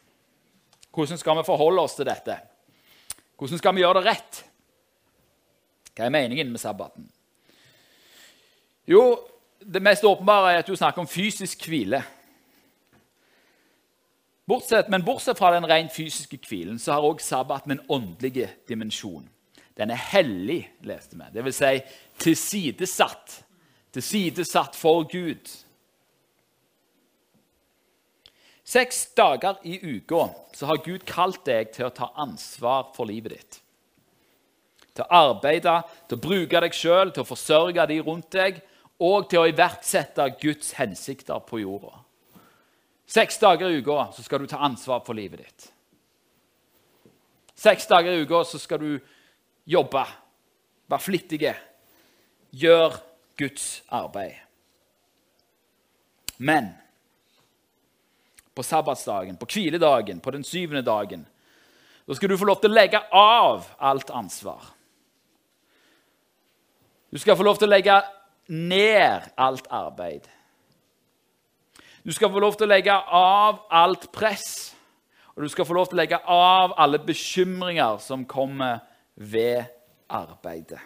Hvordan 0.93 1.17
skal 1.21 1.37
vi 1.37 1.45
forholde 1.45 1.85
oss 1.85 1.95
til 1.97 2.09
dette? 2.09 2.39
Hvordan 3.37 3.59
skal 3.59 3.75
vi 3.75 3.83
gjøre 3.83 3.99
det 4.01 4.09
rett? 4.09 4.41
Hva 5.93 6.07
er 6.07 6.13
meningen 6.13 6.51
med 6.51 6.61
sabbaten? 6.61 7.05
Jo, 8.89 9.03
det 9.63 9.81
mest 9.83 10.03
åpenbare 10.03 10.53
er 10.53 10.63
at 10.63 10.67
du 10.67 10.75
snakker 10.75 11.03
om 11.03 11.07
fysisk 11.07 11.67
hvile. 11.69 12.01
Bortsett, 14.49 14.89
men 14.91 15.05
bortsett 15.05 15.39
fra 15.39 15.53
den 15.55 15.67
rent 15.69 15.93
fysiske 15.95 16.39
hvilen 16.49 16.79
så 16.79 16.97
har 16.97 17.05
også 17.07 17.27
sabbaten 17.27 17.71
en 17.71 17.85
åndelig 17.87 18.49
dimensjon. 18.67 19.29
Den 19.77 19.89
er 19.89 20.01
hellig, 20.11 20.65
leste 20.85 21.17
vi. 21.17 21.29
Det 21.33 21.45
vil 21.45 21.55
si 21.55 21.79
tilsidesatt. 22.19 23.39
Tilsidesatt 23.93 24.75
for 24.75 25.07
Gud. 25.09 25.47
Seks 28.63 29.09
dager 29.17 29.59
i 29.67 29.75
uka 29.83 30.29
så 30.55 30.69
har 30.69 30.83
Gud 30.85 31.03
kalt 31.07 31.43
deg 31.45 31.73
til 31.75 31.89
å 31.89 31.95
ta 31.95 32.13
ansvar 32.23 32.93
for 32.95 33.09
livet 33.09 33.35
ditt. 33.35 33.59
Til 34.93 35.03
å 35.03 35.23
arbeide, 35.27 35.81
til 36.07 36.19
å 36.19 36.23
bruke 36.23 36.61
deg 36.63 36.75
sjøl, 36.77 37.11
til 37.11 37.25
å 37.25 37.27
forsørge 37.27 37.87
de 37.89 37.99
rundt 38.05 38.29
deg 38.31 38.61
og 39.03 39.27
til 39.29 39.41
å 39.41 39.49
iverksette 39.49 40.29
Guds 40.39 40.75
hensikter 40.77 41.41
på 41.43 41.59
jorda. 41.63 41.97
Seks 43.09 43.39
dager 43.41 43.69
i 43.69 43.81
uka 43.81 44.07
så 44.15 44.23
skal 44.23 44.41
du 44.41 44.47
ta 44.47 44.61
ansvar 44.63 45.03
for 45.05 45.17
livet 45.17 45.43
ditt. 45.43 45.65
Seks 47.59 47.89
dager 47.89 48.15
i 48.15 48.23
uka 48.23 48.43
så 48.47 48.61
skal 48.61 48.79
du 48.79 48.93
jobbe, 49.69 50.05
være 50.87 51.03
flittig, 51.03 51.51
gjøre 52.51 53.01
Guds 53.39 53.83
arbeid. 53.91 54.39
Men 56.37 56.71
på 58.55 58.63
sabbatsdagen, 58.63 59.37
på 59.37 59.47
hviledagen, 59.49 60.19
på 60.19 60.31
den 60.31 60.43
syvende 60.43 60.81
dagen. 60.85 61.25
Da 62.07 62.13
skal 62.13 62.29
du 62.29 62.37
få 62.37 62.45
lov 62.45 62.61
til 62.61 62.71
å 62.71 62.77
legge 62.77 62.99
av 63.15 63.67
alt 63.79 64.11
ansvar. 64.11 64.63
Du 67.13 67.19
skal 67.21 67.37
få 67.37 67.45
lov 67.45 67.59
til 67.61 67.69
å 67.69 67.73
legge 67.73 67.97
ned 68.49 69.29
alt 69.37 69.67
arbeid. 69.71 70.27
Du 72.03 72.11
skal 72.11 72.31
få 72.31 72.41
lov 72.43 72.57
til 72.57 72.67
å 72.67 72.73
legge 72.73 72.95
av 72.95 73.61
alt 73.71 74.09
press. 74.11 74.73
Og 75.33 75.45
du 75.45 75.49
skal 75.49 75.65
få 75.65 75.77
lov 75.77 75.87
til 75.89 75.97
å 75.97 76.01
legge 76.01 76.19
av 76.29 76.73
alle 76.77 76.99
bekymringer 77.01 78.01
som 78.03 78.25
kommer 78.29 78.83
ved 79.15 79.63
arbeidet. 80.09 80.81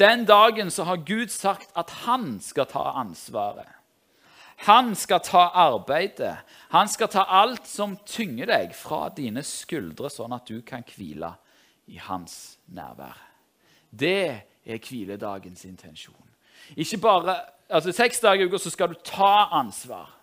Den 0.00 0.24
dagen 0.26 0.70
så 0.70 0.84
har 0.88 1.04
Gud 1.06 1.30
sagt 1.30 1.70
at 1.78 1.90
han 2.02 2.40
skal 2.42 2.66
ta 2.66 2.82
ansvaret. 2.98 3.68
Han 4.62 4.94
skal 4.94 5.20
ta 5.20 5.48
arbeidet. 5.58 6.36
Han 6.70 6.88
skal 6.88 7.08
ta 7.10 7.24
alt 7.26 7.66
som 7.66 7.96
tynger 8.06 8.46
deg, 8.46 8.74
fra 8.78 9.08
dine 9.10 9.42
skuldre, 9.42 10.10
sånn 10.10 10.34
at 10.36 10.46
du 10.46 10.60
kan 10.66 10.84
hvile 10.86 11.32
i 11.90 11.98
hans 11.98 12.58
nærvær. 12.70 13.18
Det 13.90 14.22
er 14.64 14.78
hviledagens 14.78 15.64
intensjon. 15.66 16.28
Ikke 16.78 17.00
bare, 17.02 17.36
altså 17.68 17.92
Seks 17.92 18.22
dager 18.22 18.46
i 18.46 18.48
uka 18.48 18.62
skal 18.62 18.94
du 18.94 19.00
ta 19.04 19.48
ansvar. 19.58 20.14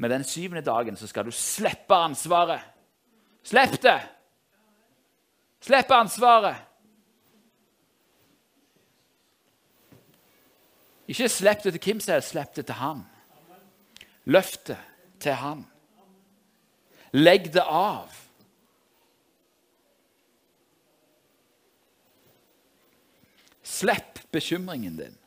Men 0.00 0.10
den 0.10 0.24
syvende 0.24 0.64
dagen 0.64 0.96
så 0.96 1.06
skal 1.06 1.28
du 1.28 1.30
slippe 1.30 1.94
ansvaret. 1.94 2.64
Slipp 3.44 3.76
det! 3.82 4.00
Slipp 5.62 5.90
ansvaret. 5.94 6.56
Ikke 11.06 11.28
slipp 11.28 11.62
det 11.62 11.74
til 11.76 11.82
hvem 11.84 12.00
som 12.00 12.16
helst, 12.16 12.32
slipp 12.32 12.56
det 12.56 12.66
til 12.66 12.80
han. 12.80 13.04
Løft 14.24 14.66
det 14.70 14.78
til 15.22 15.38
han. 15.38 15.64
Legg 17.12 17.50
det 17.54 17.64
av. 17.66 18.12
Slipp 23.62 24.22
bekymringen 24.32 24.96
din. 24.98 25.18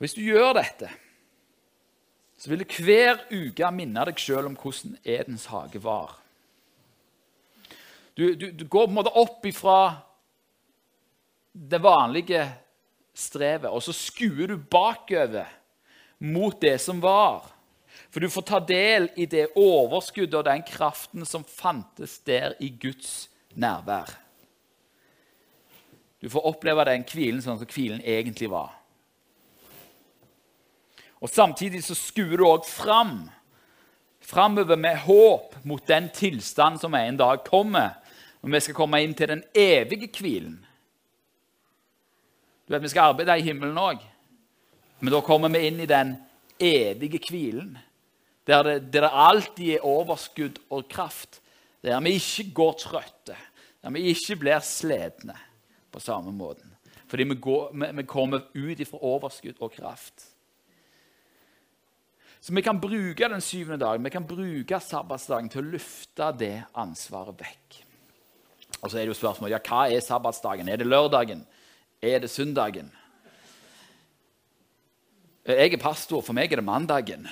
Hvis 0.00 0.16
du 0.16 0.22
gjør 0.24 0.54
dette, 0.56 0.88
så 2.40 2.48
vil 2.48 2.62
du 2.64 2.76
hver 2.80 3.18
uke 3.28 3.68
minne 3.76 4.06
deg 4.08 4.20
sjøl 4.20 4.48
om 4.48 4.56
hvordan 4.56 4.94
Edens 5.04 5.44
hage 5.52 5.82
var. 5.84 6.14
Du, 8.16 8.32
du, 8.32 8.46
du, 8.48 8.64
går 8.64 8.86
på 8.86 8.90
en 8.90 8.96
måte 8.96 9.12
opp 9.20 9.44
ifra 9.48 9.76
det 11.52 11.82
vanlige 11.84 12.46
strevet, 13.20 13.70
og 13.70 13.82
så 13.84 13.94
skuer 13.96 14.50
du 14.50 14.56
bakover 14.58 15.48
mot 16.20 16.56
det 16.60 16.78
som 16.82 17.00
var. 17.02 17.46
For 18.10 18.22
du 18.22 18.30
får 18.30 18.46
ta 18.48 18.58
del 18.64 19.08
i 19.20 19.26
det 19.30 19.52
overskuddet 19.58 20.40
og 20.40 20.48
den 20.48 20.64
kraften 20.66 21.26
som 21.28 21.46
fantes 21.46 22.18
der 22.26 22.56
i 22.60 22.72
Guds 22.72 23.28
nærvær. 23.54 24.10
Du 26.20 26.28
får 26.28 26.46
oppleve 26.50 26.84
den 26.90 27.06
hvilen 27.08 27.40
sånn 27.40 27.60
som 27.60 27.70
hvilen 27.70 28.02
egentlig 28.04 28.50
var. 28.52 28.74
Og 31.20 31.28
Samtidig 31.28 31.82
så 31.84 31.96
skuer 31.96 32.40
du 32.40 32.46
òg 32.48 32.66
fram. 32.68 33.28
Framover 34.24 34.76
med 34.76 35.00
håp 35.04 35.56
mot 35.64 35.84
den 35.88 36.08
tilstand 36.14 36.80
som 36.80 36.94
en 36.94 37.16
dag 37.20 37.44
kommer. 37.48 37.96
når 38.40 38.50
vi 38.50 38.60
skal 38.60 38.74
komme 38.74 39.02
inn 39.04 39.12
til 39.12 39.28
den 39.28 39.42
evige 39.52 40.08
hvilen. 40.16 40.54
Du 42.70 42.74
vet, 42.76 42.82
Vi 42.82 42.88
skal 42.88 43.10
arbeide 43.10 43.34
i 43.34 43.42
himmelen 43.42 43.78
òg. 43.82 43.98
Men 45.00 45.10
da 45.10 45.18
kommer 45.26 45.50
vi 45.50 45.64
inn 45.66 45.80
i 45.82 45.88
den 45.90 46.12
evige 46.54 47.18
hvilen. 47.26 47.72
Der 48.46 48.62
det, 48.62 48.92
der 48.92 49.08
det 49.08 49.10
alltid 49.10 49.72
er 49.74 49.86
overskudd 49.86 50.60
og 50.70 50.86
kraft. 50.88 51.40
Der 51.82 51.98
vi 52.00 52.14
ikke 52.14 52.52
går 52.54 52.78
trøtte. 52.78 53.34
Der 53.82 53.90
vi 53.90 54.04
ikke 54.12 54.36
blir 54.36 54.62
slitne 54.62 55.34
på 55.90 55.98
samme 55.98 56.30
måten. 56.30 56.70
Fordi 57.08 57.24
vi, 57.24 57.34
går, 57.34 57.70
vi, 57.74 57.90
vi 57.96 58.06
kommer 58.06 58.46
ut 58.54 58.80
ifra 58.80 59.02
overskudd 59.02 59.58
og 59.58 59.72
kraft. 59.72 60.30
Så 62.40 62.54
vi 62.54 62.62
kan 62.62 62.80
bruke 62.80 63.28
den 63.28 63.40
syvende 63.40 63.84
dagen, 63.84 64.04
vi 64.04 64.14
kan 64.14 64.26
bruke 64.26 64.78
sabbatsdagen 64.80 65.50
til 65.50 65.64
å 65.64 65.72
løfte 65.74 66.30
det 66.38 66.56
ansvaret 66.78 67.34
vekk. 67.34 67.80
Og 68.78 68.86
så 68.86 68.94
er 68.94 69.02
det 69.02 69.10
jo 69.10 69.22
spørsmålet 69.26 69.58
ja, 69.58 69.64
hva 69.66 69.88
er 69.90 70.06
sabbatsdagen? 70.06 70.70
Er 70.70 70.78
det 70.78 70.86
lørdagen? 70.86 71.42
Er 72.02 72.18
det 72.18 72.30
søndagen? 72.30 72.92
Jeg 75.46 75.72
er 75.72 75.76
pastor. 75.80 76.20
For 76.20 76.32
meg 76.32 76.52
er 76.52 76.60
det 76.60 76.64
mandagen. 76.64 77.28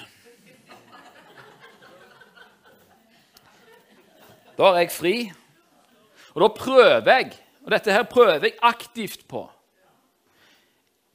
Da 4.58 4.72
er 4.72 4.82
jeg 4.82 4.90
fri. 4.92 5.14
Og 6.34 6.42
da 6.42 6.48
prøver 6.54 7.12
jeg, 7.12 7.32
og 7.64 7.70
dette 7.72 7.92
her 7.92 8.02
prøver 8.02 8.44
jeg 8.44 8.58
aktivt 8.62 9.28
på 9.28 9.48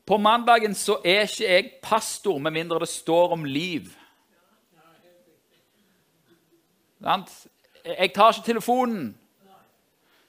på 0.05 0.17
mandagen 0.17 0.75
så 0.75 0.97
er 1.05 1.23
ikke 1.27 1.47
jeg 1.47 1.71
pastor 1.83 2.39
med 2.39 2.51
mindre 2.51 2.79
det 2.79 2.89
står 2.91 3.31
om 3.31 3.45
liv. 3.45 3.87
Jeg 7.03 8.11
tar 8.15 8.31
ikke 8.31 8.45
telefonen. 8.45 9.17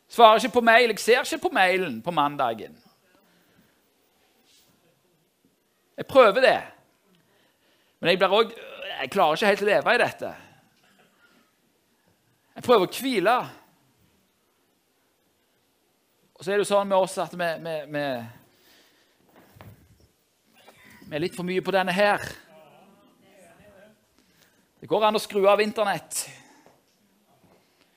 Svarer 0.08 0.38
ikke 0.38 0.54
på 0.54 0.60
mail. 0.60 0.88
Jeg 0.88 0.98
ser 0.98 1.20
ikke 1.20 1.48
på 1.48 1.54
mailen 1.54 2.02
på 2.02 2.10
mandagen. 2.10 2.78
Jeg 5.96 6.06
prøver 6.10 6.40
det. 6.40 6.60
Men 8.00 8.10
jeg, 8.10 8.22
også, 8.22 8.70
jeg 9.00 9.10
klarer 9.10 9.36
ikke 9.38 9.52
helt 9.52 9.62
å 9.62 9.68
leve 9.70 9.94
i 9.94 10.02
dette. 10.04 10.30
Jeg 12.54 12.66
prøver 12.66 12.86
å 12.86 12.94
hvile. 13.00 13.36
Og 16.34 16.42
så 16.42 16.50
er 16.50 16.56
det 16.56 16.64
jo 16.64 16.72
sånn 16.72 16.90
med 16.90 16.98
oss 16.98 17.18
at 17.22 17.36
vi, 17.38 17.50
vi, 17.62 17.76
vi 17.94 18.06
vi 21.04 21.18
er 21.18 21.20
litt 21.20 21.36
for 21.36 21.44
mye 21.46 21.62
på 21.62 21.72
denne 21.74 21.92
her. 21.92 22.22
Det 24.80 24.88
går 24.88 25.04
an 25.04 25.18
å 25.18 25.20
skru 25.22 25.44
av 25.46 25.60
Internett. 25.60 26.24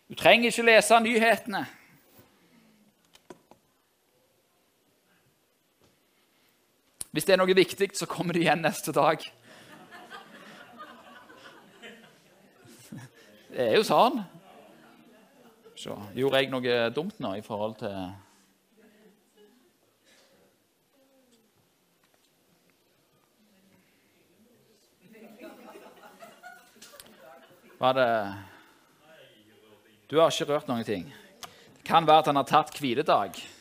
Du 0.07 0.15
trenger 0.15 0.51
ikke 0.51 0.65
lese 0.67 0.99
nyhetene. 1.01 1.63
Hvis 7.17 7.25
det 7.25 7.33
er 7.33 7.39
noe 7.41 7.49
viktig, 7.57 7.87
så 7.97 8.05
kommer 8.05 8.35
det 8.37 8.43
igjen 8.43 8.59
neste 8.61 8.93
dag. 8.93 9.23
Det 13.49 13.63
er 13.63 13.73
jo 13.73 13.87
sånn. 13.87 14.19
Så 15.73 15.97
gjorde 16.13 16.43
jeg 16.43 16.51
noe 16.53 16.75
dumt 16.93 17.17
nå 17.17 17.31
i 17.39 17.41
forhold 17.41 17.73
til 17.81 17.97
Var 27.81 27.97
det 27.97 28.09
Du 30.05 30.19
har 30.21 30.29
ikke 30.29 30.51
rørt 30.53 30.69
noen 30.69 30.85
ting? 30.85 31.09
Det 31.81 31.89
kan 31.89 32.05
være 32.05 32.27
at 32.27 32.35
han 32.35 32.43
har 32.45 32.51
tatt 32.53 32.77
hviledag. 32.77 33.56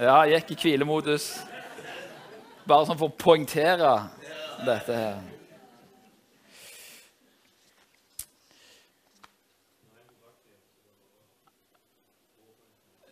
Ja, 0.00 0.22
gikk 0.24 0.54
i 0.54 0.56
hvilemodus. 0.56 1.26
Bare 2.64 2.86
sånn 2.88 2.96
for 2.96 3.10
å 3.10 3.16
poengtere 3.18 3.90
dette 4.64 4.96
her. 4.96 5.18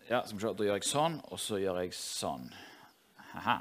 Ja. 0.09 0.23
Da 0.25 0.65
gjør 0.65 0.73
jeg 0.79 0.89
sånn, 0.89 1.21
og 1.29 1.39
så 1.39 1.61
gjør 1.61 1.83
jeg 1.85 1.93
sånn. 1.95 2.49
Aha. 3.37 3.61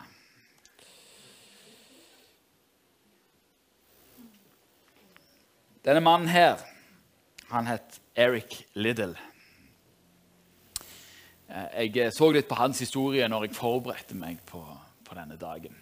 Denne 5.84 6.01
mannen 6.05 6.32
her, 6.32 6.63
han 7.51 7.67
het 7.67 7.99
Eric 8.15 8.62
Liddell. 8.79 9.17
Eh, 11.49 11.89
jeg 11.95 12.13
så 12.13 12.29
litt 12.29 12.49
på 12.49 12.57
hans 12.59 12.79
historie 12.83 13.25
når 13.29 13.47
jeg 13.47 13.57
forberedte 13.57 14.17
meg 14.17 14.38
på, 14.45 14.62
på 15.05 15.17
denne 15.17 15.38
dagen. 15.41 15.73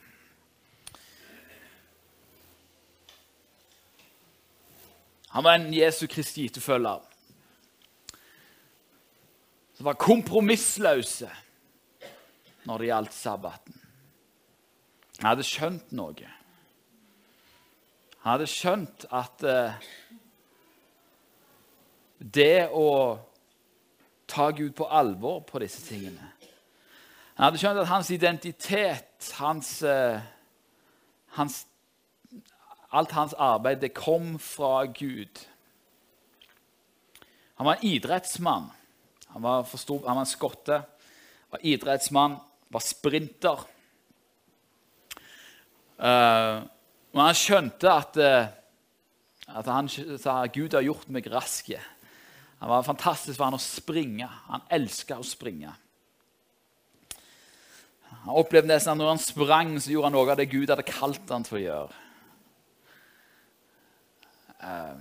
Han 5.35 5.43
var 5.43 5.57
en 5.59 5.73
Jesu 5.75 6.07
Kristi 6.07 6.47
etterfølger 6.47 7.03
som 9.77 9.85
var 9.85 9.99
kompromissløse 10.01 11.27
når 12.65 12.79
det 12.81 12.87
gjaldt 12.87 13.13
sabbaten. 13.13 13.75
Han 15.19 15.29
hadde 15.29 15.45
skjønt 15.45 15.91
noe. 15.93 16.31
Han 18.23 18.31
hadde 18.31 18.49
skjønt 18.49 19.05
at 19.13 19.45
eh, 19.45 19.91
det 22.17 22.69
å 22.73 22.87
ta 24.27 24.49
Gud 24.51 24.75
på 24.75 24.87
alvor 24.91 25.39
på 25.47 25.59
disse 25.63 25.81
tingene 25.87 26.33
Han 27.37 27.45
hadde 27.45 27.61
skjønt 27.61 27.79
at 27.79 27.91
hans 27.91 28.09
identitet, 28.11 29.27
hans, 29.37 29.69
eh, 29.85 30.19
hans 31.37 31.65
alt 32.91 33.11
hans 33.11 33.35
arbeid, 33.37 33.81
det 33.81 33.93
kom 33.93 34.37
fra 34.41 34.85
Gud. 34.85 35.43
Han 37.57 37.65
var 37.65 37.77
en 37.77 37.85
idrettsmann. 37.85 38.71
Han 39.27 39.43
var, 39.43 39.63
forstod, 39.63 40.07
han 40.07 40.15
var 40.15 40.25
en 40.25 40.29
skotte, 40.29 40.81
var 41.51 41.65
idrettsmann, 41.65 42.37
var 42.73 42.83
sprinter. 42.83 43.65
Uh, 45.97 46.63
men 47.13 47.23
han 47.25 47.37
skjønte 47.37 47.91
at, 47.91 48.17
uh, 48.21 49.57
at 49.57 49.69
han 49.73 49.89
sa 49.89 50.39
Gud 50.53 50.77
har 50.77 50.85
gjort 50.85 51.09
meg 51.13 51.29
rask. 51.33 51.71
Han 52.59 52.69
var 52.69 52.87
fantastisk 52.87 53.37
for 53.37 53.45
han 53.45 53.57
å 53.57 53.61
springe. 53.61 54.27
Han 54.49 54.65
elska 54.73 55.19
å 55.21 55.25
springe. 55.25 55.73
Han 58.27 58.35
opplevde 58.41 58.71
nesten 58.71 58.95
at 58.95 58.99
når 58.99 59.13
han 59.13 59.21
sprang, 59.21 59.75
så 59.79 59.93
gjorde 59.93 60.09
han 60.09 60.17
noe 60.17 60.31
av 60.33 60.39
det 60.39 60.49
Gud 60.51 60.71
hadde 60.71 60.87
kalt 60.87 61.29
han 61.31 61.45
til 61.47 61.59
å 61.59 61.63
gjøre. 61.63 62.03
Uh, 64.57 64.99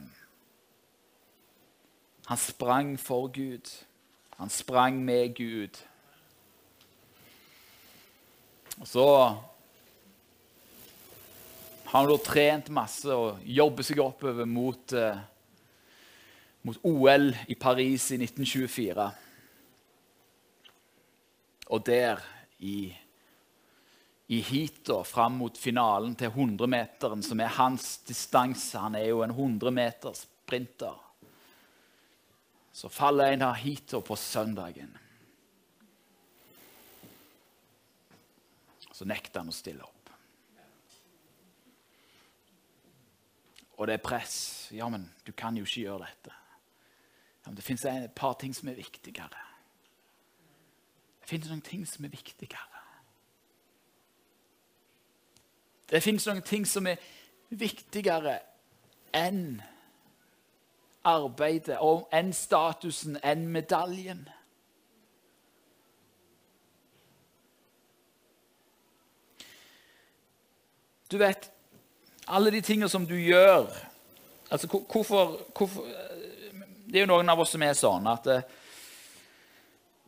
han 2.28 2.40
sprang 2.42 2.94
for 3.00 3.30
Gud. 3.32 3.70
Han 4.36 4.52
sprang 4.52 5.00
med 5.04 5.34
Gud. 5.38 5.78
Og 8.76 8.88
så 8.90 9.06
har 11.86 12.02
han 12.02 12.10
da 12.10 12.18
trent 12.20 12.68
masse 12.74 13.08
og 13.14 13.40
jobber 13.42 13.86
seg 13.86 14.02
oppover 14.04 14.46
mot, 14.46 14.92
uh, 14.92 15.16
mot 16.66 16.78
OL 16.82 17.30
i 17.46 17.54
Paris 17.54 18.10
i 18.10 18.18
1924. 18.18 19.06
Og 21.70 21.82
der, 21.86 22.22
i, 22.58 22.90
i 24.26 24.40
heatet 24.42 25.06
fram 25.06 25.38
mot 25.38 25.58
finalen 25.58 26.16
til 26.18 26.32
100-meteren, 26.34 27.22
som 27.22 27.40
er 27.40 27.54
hans 27.58 27.98
distanse 28.06 28.78
Han 28.82 28.98
er 28.98 29.10
jo 29.12 29.22
en 29.22 29.34
100-metersprinter. 29.34 31.02
Så 32.76 32.90
faller 32.92 33.32
en 33.32 33.46
av 33.46 33.54
heatet 33.62 34.04
på 34.04 34.16
søndagen. 34.18 34.90
Så 38.90 39.06
nekter 39.06 39.44
han 39.44 39.52
å 39.52 39.54
stille 39.54 39.84
opp. 39.84 39.92
Og 43.76 43.86
det 43.86 43.98
er 43.98 44.02
press. 44.02 44.36
Ja, 44.72 44.88
men 44.88 45.06
du 45.24 45.32
kan 45.36 45.56
jo 45.56 45.66
ikke 45.68 45.84
gjøre 45.84 46.08
dette. 46.08 46.34
Det 47.54 47.64
fins 47.64 47.84
et 47.84 48.12
par 48.12 48.32
ting 48.32 48.54
som 48.56 48.68
er 48.68 48.74
viktigere. 48.74 49.42
Det 51.20 51.28
fins 51.28 51.48
noen 51.48 51.62
ting 51.62 51.86
som 51.86 52.04
er 52.04 52.08
viktigere. 52.08 52.82
Det 55.90 56.02
fins 56.02 56.26
noen 56.26 56.42
ting 56.42 56.66
som 56.66 56.86
er 56.86 56.98
viktigere 57.50 58.40
enn 59.14 59.62
arbeidet, 61.06 61.78
og 61.78 62.08
enn 62.14 62.32
statusen, 62.34 63.18
enn 63.22 63.46
medaljen. 63.54 64.26
Du 71.06 71.18
vet, 71.22 71.50
alle 72.26 72.50
de 72.50 72.60
tingene 72.60 72.88
som 72.90 73.06
du 73.06 73.14
gjør 73.14 73.70
altså 74.50 74.66
hvorfor, 74.66 75.40
hvorfor, 75.56 75.86
Det 76.96 77.02
er 77.02 77.04
jo 77.04 77.10
noen 77.10 77.28
av 77.28 77.40
oss 77.42 77.50
som 77.52 77.60
er 77.60 77.74
sånn 77.76 78.06
at 78.08 78.26
eh, 78.32 78.44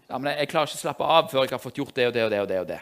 ja, 0.09 0.17
men 0.17 0.31
jeg 0.39 0.49
klarer 0.49 0.71
ikke 0.71 0.79
å 0.79 0.81
slappe 0.81 1.09
av 1.13 1.27
før 1.29 1.43
jeg 1.45 1.53
har 1.53 1.61
fått 1.61 1.81
gjort 1.83 1.99
det 1.99 2.07
og 2.09 2.15
det 2.15 2.23
og 2.25 2.31
det. 2.33 2.39
og 2.41 2.47
det 2.49 2.61
og 2.63 2.69
det. 2.71 2.79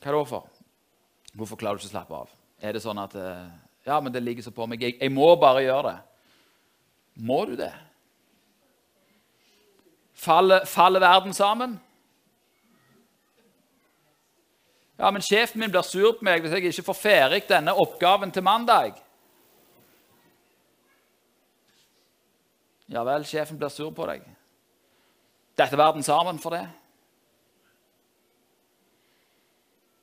Hva 0.00 0.14
da 0.16 0.22
for? 0.26 0.48
Hvorfor 1.38 1.60
klarer 1.60 1.78
du 1.78 1.84
ikke 1.84 1.92
å 1.92 1.92
slappe 1.92 2.18
av? 2.24 2.32
Er 2.58 2.74
det 2.74 2.82
sånn 2.82 2.98
at 2.98 3.14
eh, 3.14 3.44
Ja, 3.86 4.00
men 4.02 4.10
det 4.10 4.24
ligger 4.24 4.42
så 4.42 4.50
på 4.56 4.66
meg. 4.66 4.82
Jeg, 4.82 4.96
jeg 4.98 5.14
må 5.14 5.28
bare 5.38 5.62
gjøre 5.62 5.92
det. 5.92 5.94
Må 7.30 7.38
du 7.46 7.54
det? 7.62 7.70
Faller, 10.18 10.66
faller 10.66 11.06
verden 11.06 11.38
sammen? 11.38 11.78
Ja, 14.98 15.14
men 15.14 15.22
sjefen 15.22 15.62
min 15.62 15.70
blir 15.70 15.86
sur 15.86 16.10
på 16.18 16.26
meg 16.26 16.42
hvis 16.42 16.58
jeg 16.58 16.74
ikke 16.74 16.88
får 16.90 17.00
ferdig 17.04 17.42
denne 17.54 17.78
oppgaven 17.86 18.34
til 18.34 18.50
mandag. 18.50 18.98
Ja 22.92 23.02
vel, 23.08 23.24
sjefen 23.24 23.56
blir 23.56 23.72
sur 23.72 23.90
på 23.96 24.06
deg. 24.10 24.24
Dette 25.56 25.78
verden 25.80 26.04
sammen 26.04 26.40
for 26.40 26.52
det. 26.52 26.64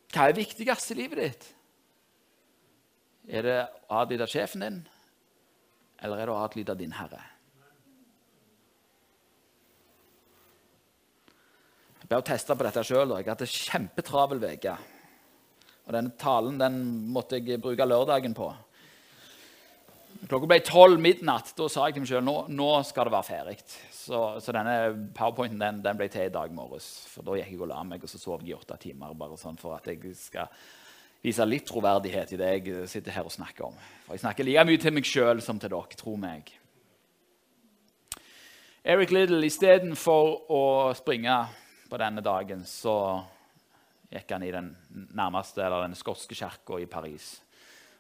Hva 0.10 0.26
er 0.26 0.38
viktigst 0.38 0.94
i 0.94 0.98
livet 0.98 1.22
ditt? 1.22 1.50
Er 3.30 3.46
det 3.46 3.58
å 3.62 4.00
adlyde 4.02 4.26
sjefen 4.30 4.64
din, 4.66 4.80
eller 6.02 6.18
er 6.18 6.30
det 6.30 6.34
å 6.34 6.40
adlyde 6.42 6.76
din 6.80 6.96
herre? 6.98 7.22
Jeg 12.00 12.10
ble 12.10 12.24
testa 12.26 12.56
på 12.58 12.66
dette 12.66 12.82
sjøl. 12.82 13.14
Jeg 13.20 13.30
hadde 13.30 13.46
kjempetravel 13.54 14.42
uke. 14.42 14.74
Og 15.86 15.94
denne 15.94 16.16
talen 16.18 16.58
den 16.58 16.80
måtte 17.14 17.38
jeg 17.38 17.62
bruke 17.62 17.86
lørdagen 17.86 18.34
på. 18.34 18.50
Klokka 20.28 20.50
ble 20.52 20.60
tolv 20.66 21.00
midnatt. 21.00 21.54
Da 21.56 21.70
sa 21.72 21.86
jeg 21.88 21.96
til 21.96 22.04
meg 22.04 22.12
sjøl 22.12 22.26
nå, 22.26 22.36
nå 22.52 22.68
skal 22.88 23.08
det 23.08 23.14
være 23.16 23.28
ferdig. 23.30 23.56
Så, 23.94 24.20
så, 24.44 24.54
denne 24.56 24.76
powerpointen 25.16 25.62
den, 25.62 25.80
den, 25.86 25.98
ble 26.00 26.10
til 26.12 26.28
i 26.28 26.34
dag 26.34 26.52
morges. 26.56 26.90
For 27.08 27.24
da 27.24 27.38
gikk 27.40 27.54
jeg 27.54 27.62
og 27.64 27.72
la 27.72 27.80
meg, 27.88 28.04
og 28.04 28.12
så 28.12 28.20
sov 28.20 28.44
jeg 28.44 28.52
i 28.52 28.58
åtte 28.58 28.76
timer. 28.82 29.16
bare 29.16 29.40
sånn 29.40 29.60
For 29.62 29.78
at 29.78 29.88
jeg 29.88 30.16
skal 30.20 30.52
vise 31.24 31.46
litt 31.48 31.68
troverdighet 31.68 32.34
i 32.36 32.40
det 32.40 32.50
jeg 32.58 32.90
sitter 32.92 33.16
her 33.16 33.28
og 33.30 33.36
snakker 33.36 33.70
om. 33.70 33.78
For 34.06 34.18
jeg 34.18 34.26
snakker 34.26 34.48
like 34.48 34.66
mye 34.68 34.82
til 34.82 34.96
meg 34.98 35.08
sjøl 35.08 35.44
som 35.46 35.62
til 35.62 35.72
dere. 35.72 36.00
Tro 36.00 36.16
meg. 36.20 36.52
Eric 38.90 39.12
Little, 39.12 39.44
istedenfor 39.46 40.52
å 40.56 40.64
springe 40.98 41.36
på 41.90 42.00
denne 42.00 42.24
dagen 42.24 42.64
så 42.68 42.96
gikk 44.10 44.32
han 44.34 44.44
i 44.44 44.52
den 44.54 44.72
nærmeste, 45.16 45.62
eller 45.62 45.86
den 45.86 45.98
skotske 45.98 46.36
kirka 46.36 46.80
i 46.82 46.88
Paris. 46.90 47.38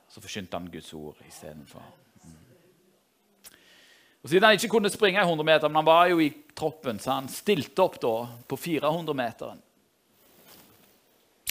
Så 0.09 0.23
forkynte 0.23 0.57
han 0.57 0.71
Guds 0.73 0.93
ord 0.97 1.19
istedenfor. 1.27 1.83
Og 4.21 4.29
Siden 4.29 4.43
han 4.43 4.57
ikke 4.57 4.71
kunne 4.73 4.91
springe 4.91 5.21
i 5.21 5.23
100 5.23 5.45
meter, 5.47 5.69
men 5.71 5.79
han 5.79 5.87
var 5.87 6.09
jo 6.11 6.19
i 6.19 6.29
troppen, 6.55 6.99
så 6.99 7.15
han 7.15 7.29
stilte 7.31 7.83
opp 7.85 7.99
da 8.03 8.13
på 8.47 8.57
400-meteren. 8.59 9.61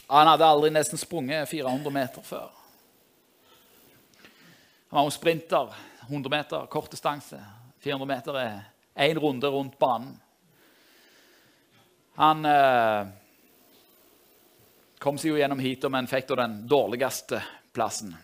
Han 0.09 0.28
hadde 0.28 0.48
aldri 0.48 0.70
nesten 0.72 1.00
sprunget 1.00 1.48
400 1.48 1.92
meter 1.92 2.24
før. 2.24 2.50
Han 4.88 5.00
var 5.00 5.09
jo 5.09 5.16
sprinter. 5.16 5.72
100 6.09 6.31
meter, 6.33 6.66
kort 6.72 6.90
distanse. 6.90 7.40
400 7.85 8.09
meter 8.09 8.38
er 8.40 8.54
én 9.09 9.18
runde 9.20 9.48
rundt 9.52 9.78
banen. 9.78 10.14
Han 12.16 12.44
eh, 12.48 13.11
kom 14.98 15.20
seg 15.20 15.35
jo 15.35 15.37
gjennom 15.38 15.61
hit, 15.61 15.85
men 15.92 16.09
fikk 16.11 16.33
da 16.33 16.40
den 16.40 16.57
dårligste 16.68 17.42
plassen 17.76 18.16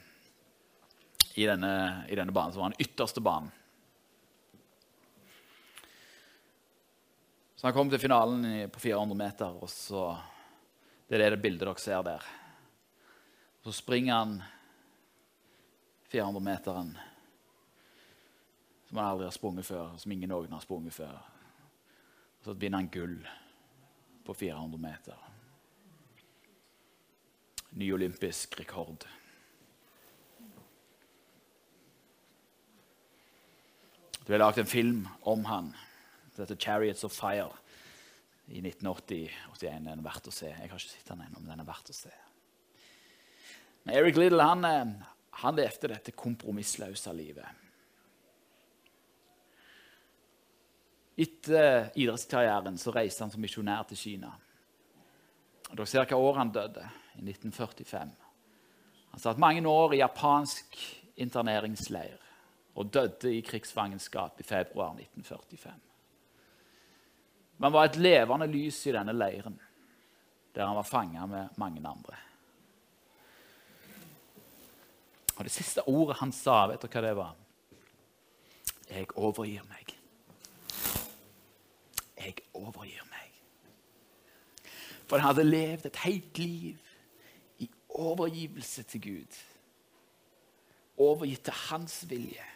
i 1.37 1.45
denne, 1.47 1.75
i 2.09 2.17
denne 2.17 2.33
banen, 2.33 2.57
som 2.57 2.65
var 2.65 2.73
den 2.73 2.89
ytterste 2.89 3.21
banen. 3.23 3.53
Så 7.65 7.69
han 7.69 7.75
kom 7.75 7.89
til 7.89 7.97
finalen 7.97 8.43
på 8.69 8.81
400 8.81 9.17
meter, 9.17 9.55
og 9.57 9.71
så 9.73 10.19
Det 11.09 11.17
er 11.17 11.31
det 11.33 11.41
bildet 11.41 11.65
dere 11.65 11.81
ser 11.81 12.03
der. 12.05 12.25
Så 13.65 13.73
springer 13.73 14.15
han 14.15 14.43
400-meteren 16.13 16.91
som 18.89 18.99
han 18.99 19.07
aldri 19.07 19.25
har 19.25 19.33
sprunget 19.33 19.65
før, 19.65 19.97
som 19.97 20.13
ingen 20.13 20.29
noen 20.29 20.53
har 20.53 20.61
sprunget 20.61 20.93
før. 20.93 21.17
Og 22.41 22.45
så 22.45 22.53
vinner 22.53 22.83
han 22.83 22.91
gull 22.93 23.17
på 24.27 24.35
400 24.35 24.83
meter. 24.83 25.17
Ny 27.73 27.93
olympisk 27.95 28.61
rekord. 28.61 29.09
Det 34.19 34.29
ble 34.29 34.45
laget 34.45 34.59
en 34.59 34.73
film 34.77 35.09
om 35.23 35.45
han. 35.45 35.75
Det 36.35 36.43
heter 36.43 36.57
'Chariots 36.57 37.05
of 37.05 37.13
Fire' 37.23 37.64
i 38.49 38.61
1980-81. 38.61 39.85
Den 39.85 39.91
er 39.99 40.05
verdt 40.05 40.29
å 40.29 40.35
se. 40.35 40.51
Jeg 40.51 40.71
har 40.71 40.79
ikke 40.79 40.93
sett 40.93 41.11
den 41.11 41.25
ennå, 41.25 41.41
men 41.41 41.53
den 41.55 41.65
er 41.65 41.69
verdt 41.69 41.93
å 41.93 41.97
se. 41.97 42.13
Men 43.85 43.99
Eric 43.99 44.19
Little 44.21 44.45
han, 44.45 44.65
eh, 44.65 45.13
han 45.45 45.57
levde 45.57 45.93
dette 45.93 46.17
kompromissløse 46.17 47.13
livet. 47.13 47.63
Etter 51.17 51.93
idrettskarrieren 51.95 52.79
så 52.81 52.91
reiste 52.95 53.23
han 53.23 53.31
som 53.31 53.43
misjonær 53.45 53.87
til 53.89 54.01
Kina. 54.01 54.33
Og 55.71 55.77
Dere 55.77 55.87
ser 55.87 56.07
hva 56.11 56.19
år 56.19 56.41
han 56.41 56.53
døde. 56.53 56.85
I 57.15 57.23
1945. 57.23 58.11
Han 59.13 59.21
satt 59.23 59.39
mange 59.39 59.63
år 59.71 59.93
i 59.95 60.01
japansk 60.01 60.75
interneringsleir 61.23 62.19
og 62.75 62.89
døde 62.91 63.31
i 63.31 63.45
krigsfangenskap 63.47 64.41
i 64.43 64.47
februar 64.47 64.97
1945. 64.99 65.94
Men 67.57 67.73
var 67.73 67.89
et 67.89 68.01
levende 68.01 68.49
lys 68.51 68.81
i 68.89 68.95
denne 68.95 69.15
leiren, 69.15 69.57
der 70.55 70.67
han 70.67 70.77
var 70.77 70.89
fanga 70.89 71.27
med 71.31 71.59
mange 71.61 71.83
andre. 71.87 72.19
Og 75.35 75.47
det 75.47 75.53
siste 75.53 75.83
ordet 75.91 76.21
han 76.21 76.33
sa, 76.35 76.65
vet 76.71 76.83
du 76.83 76.89
hva 76.89 77.03
det 77.03 77.15
var? 77.19 77.35
Jeg 78.91 79.11
overgir 79.17 79.65
meg. 79.67 79.95
Jeg 82.21 82.45
overgir 82.55 83.03
meg. 83.11 83.31
For 85.09 85.19
han 85.19 85.33
hadde 85.33 85.47
levd 85.49 85.89
et 85.89 86.03
helt 86.05 86.39
liv 86.39 86.93
i 87.59 87.69
overgivelse 87.89 88.85
til 88.93 89.03
Gud. 89.03 89.41
Overgitt 90.99 91.45
til 91.49 91.59
hans 91.69 92.05
vilje. 92.11 92.47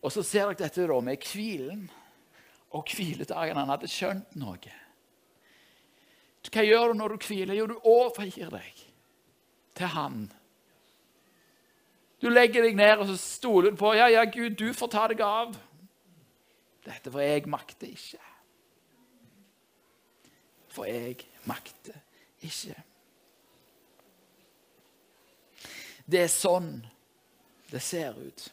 Og 0.00 0.12
så 0.12 0.24
ser 0.24 0.48
dere 0.48 0.62
dette 0.62 0.86
da 0.88 1.00
med 1.04 1.26
hvilen 1.28 1.88
og 2.76 2.92
hviledagen. 2.94 3.58
Han 3.60 3.72
hadde 3.72 3.90
skjønt 3.90 4.36
noe. 4.40 4.76
Hva 6.50 6.64
gjør 6.64 6.92
du 6.92 7.00
når 7.00 7.14
du 7.14 7.26
hviler? 7.28 7.56
Jo, 7.58 7.66
du 7.68 7.76
overgir 7.84 8.52
deg 8.52 8.84
til 9.76 9.92
Han. 9.92 10.22
Du 12.20 12.28
legger 12.28 12.64
deg 12.64 12.76
ned 12.76 13.00
og 13.00 13.08
så 13.08 13.16
stoler 13.20 13.76
på 13.76 13.94
ja, 13.96 14.08
ja, 14.12 14.24
Gud, 14.28 14.56
du 14.60 14.72
får 14.76 14.90
ta 14.92 15.06
deg 15.12 15.22
av. 15.24 15.54
Dette 16.84 17.12
for 17.12 17.24
jeg 17.24 17.48
makter 17.48 17.92
ikke. 17.92 18.20
For 20.70 20.88
jeg 20.88 21.16
makter 21.48 21.96
ikke. 22.44 22.76
Det 26.10 26.24
er 26.24 26.32
sånn 26.32 26.72
det 27.70 27.82
ser 27.84 28.16
ut. 28.18 28.48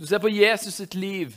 Du 0.00 0.06
ser 0.06 0.18
på 0.18 0.28
Jesus 0.32 0.78
sitt 0.80 0.94
liv, 0.96 1.34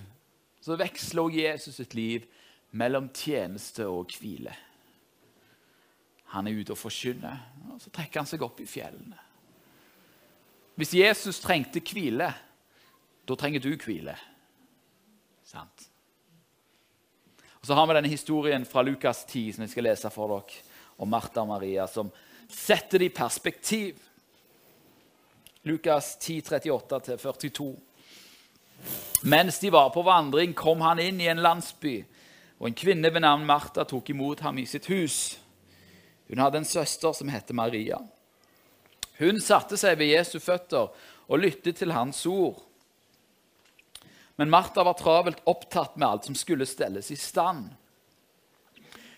så 0.64 0.78
veksler 0.80 1.26
også 1.26 1.42
Jesus 1.42 1.76
sitt 1.82 1.94
liv 2.00 2.24
mellom 2.72 3.10
tjeneste 3.12 3.84
og 3.92 4.14
hvile. 4.16 4.54
Han 6.32 6.48
er 6.48 6.62
ute 6.62 6.72
og 6.72 6.80
forkynner, 6.80 7.42
og 7.74 7.82
så 7.84 7.92
trekker 7.92 8.22
han 8.22 8.30
seg 8.30 8.46
opp 8.48 8.64
i 8.64 8.70
fjellene. 8.70 9.20
Hvis 10.80 10.96
Jesus 10.96 11.44
trengte 11.44 11.84
hvile, 11.84 12.32
da 13.28 13.36
trenger 13.36 13.68
du 13.68 13.74
hvile. 13.76 14.16
Sant? 15.44 15.90
Og 17.60 17.68
Så 17.68 17.76
har 17.76 17.88
vi 17.88 18.00
denne 18.00 18.16
historien 18.16 18.66
fra 18.66 18.82
Lukas 18.82 19.26
10 19.28 19.52
som 19.54 19.68
jeg 19.68 19.76
skal 19.76 19.92
lese 19.92 20.10
for 20.10 20.32
dere, 20.38 20.64
om 21.04 21.12
Martha 21.12 21.44
og 21.44 21.52
Maria, 21.52 21.86
som 21.88 22.16
setter 22.48 23.04
det 23.04 23.12
i 23.12 23.18
perspektiv. 23.20 24.00
Lukas 25.68 26.16
10, 26.16 26.42
38-42. 26.48 27.76
Mens 29.24 29.60
de 29.60 29.70
var 29.72 29.90
på 29.94 30.02
vandring, 30.04 30.54
kom 30.54 30.82
han 30.82 31.00
inn 31.00 31.22
i 31.22 31.30
en 31.32 31.42
landsby, 31.44 32.02
og 32.60 32.68
en 32.68 32.76
kvinne 32.76 33.12
ved 33.14 33.24
navn 33.24 33.46
Martha 33.48 33.86
tok 33.88 34.10
imot 34.12 34.44
ham 34.44 34.60
i 34.60 34.66
sitt 34.68 34.90
hus. 34.92 35.38
Hun 36.28 36.42
hadde 36.44 36.60
en 36.60 36.68
søster 36.68 37.16
som 37.16 37.32
het 37.32 37.52
Maria. 37.56 38.02
Hun 39.20 39.40
satte 39.44 39.78
seg 39.80 40.00
ved 40.00 40.12
Jesu 40.12 40.40
føtter 40.44 40.90
og 41.28 41.40
lyttet 41.40 41.80
til 41.80 41.94
hans 41.96 42.26
ord. 42.28 42.60
Men 44.36 44.52
Martha 44.52 44.84
var 44.84 44.98
travelt 44.98 45.44
opptatt 45.46 45.96
med 45.96 46.08
alt 46.08 46.28
som 46.28 46.36
skulle 46.36 46.68
stelles 46.68 47.12
i 47.14 47.20
stand. 47.20 47.70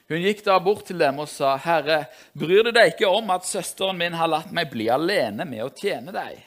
Hun 0.06 0.22
gikk 0.22 0.44
da 0.46 0.60
bort 0.62 0.86
til 0.86 1.00
dem 1.02 1.18
og 1.20 1.30
sa, 1.32 1.56
'Herre, 1.58 2.06
bryr 2.38 2.68
du 2.68 2.72
deg 2.72 2.94
ikke 2.94 3.10
om 3.10 3.30
at 3.34 3.48
søsteren 3.48 3.98
min 3.98 4.14
har 4.14 4.30
latt 4.30 4.52
meg 4.54 4.70
bli 4.70 4.86
alene 4.90 5.46
med 5.46 5.64
å 5.66 5.74
tjene 5.74 6.14
deg?' 6.14 6.44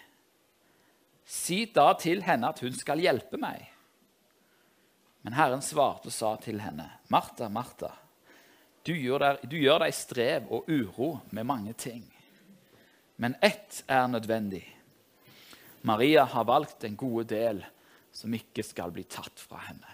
Si 1.29 1.67
da 1.75 1.91
til 2.01 2.23
henne 2.25 2.49
at 2.49 2.63
hun 2.65 2.73
skal 2.73 3.03
hjelpe 3.05 3.37
meg. 3.41 3.67
Men 5.27 5.37
Herren 5.37 5.61
svarte 5.65 6.09
og 6.09 6.15
sa 6.15 6.31
til 6.41 6.63
henne, 6.65 6.87
Martha, 7.13 7.51
Martha, 7.53 7.91
du 8.87 8.95
gjør, 8.95 9.21
deg, 9.21 9.43
du 9.51 9.59
gjør 9.61 9.83
deg 9.85 9.93
strev 9.93 10.47
og 10.55 10.71
uro 10.73 11.11
med 11.37 11.45
mange 11.45 11.75
ting. 11.77 12.07
Men 13.21 13.35
ett 13.45 13.83
er 13.91 14.07
nødvendig. 14.09 14.63
Maria 15.85 16.25
har 16.25 16.47
valgt 16.49 16.87
en 16.89 16.97
gode 16.97 17.27
del 17.35 17.61
som 18.15 18.33
ikke 18.33 18.65
skal 18.65 18.95
bli 18.95 19.05
tatt 19.05 19.43
fra 19.43 19.61
henne. 19.67 19.93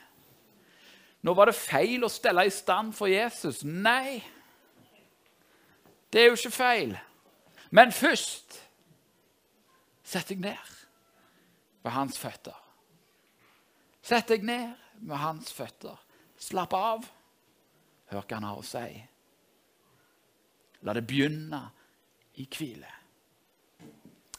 Nå 1.25 1.35
var 1.35 1.49
det 1.51 1.57
feil 1.57 2.05
å 2.05 2.13
stelle 2.13 2.45
i 2.47 2.53
stand 2.53 2.93
for 2.95 3.11
Jesus. 3.11 3.65
Nei, 3.65 4.21
det 6.13 6.21
er 6.21 6.31
jo 6.31 6.39
ikke 6.39 6.55
feil. 6.55 6.95
Men 7.75 7.91
først 7.97 8.61
sett 10.05 10.31
deg 10.31 10.45
ned 10.45 10.74
ved 11.85 11.93
hans 11.93 12.19
føtter. 12.19 12.57
Sett 14.05 14.29
deg 14.33 14.45
ned 14.45 14.73
ved 15.05 15.21
hans 15.21 15.53
føtter. 15.53 16.01
Slapp 16.41 16.75
av. 16.77 17.05
Hør 18.13 18.25
hva 18.25 18.39
han 18.39 18.49
har 18.49 18.61
å 18.61 18.67
si. 18.67 18.89
La 20.85 20.93
det 20.97 21.05
begynne 21.09 21.61
i 22.41 22.49
hvile. 22.49 22.91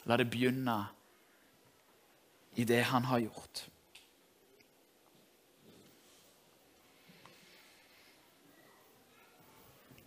La 0.05 0.17
det 0.21 0.27
begynne 0.29 0.77
i 2.55 2.65
det 2.67 2.83
han 2.91 3.07
har 3.09 3.23
gjort. 3.23 3.63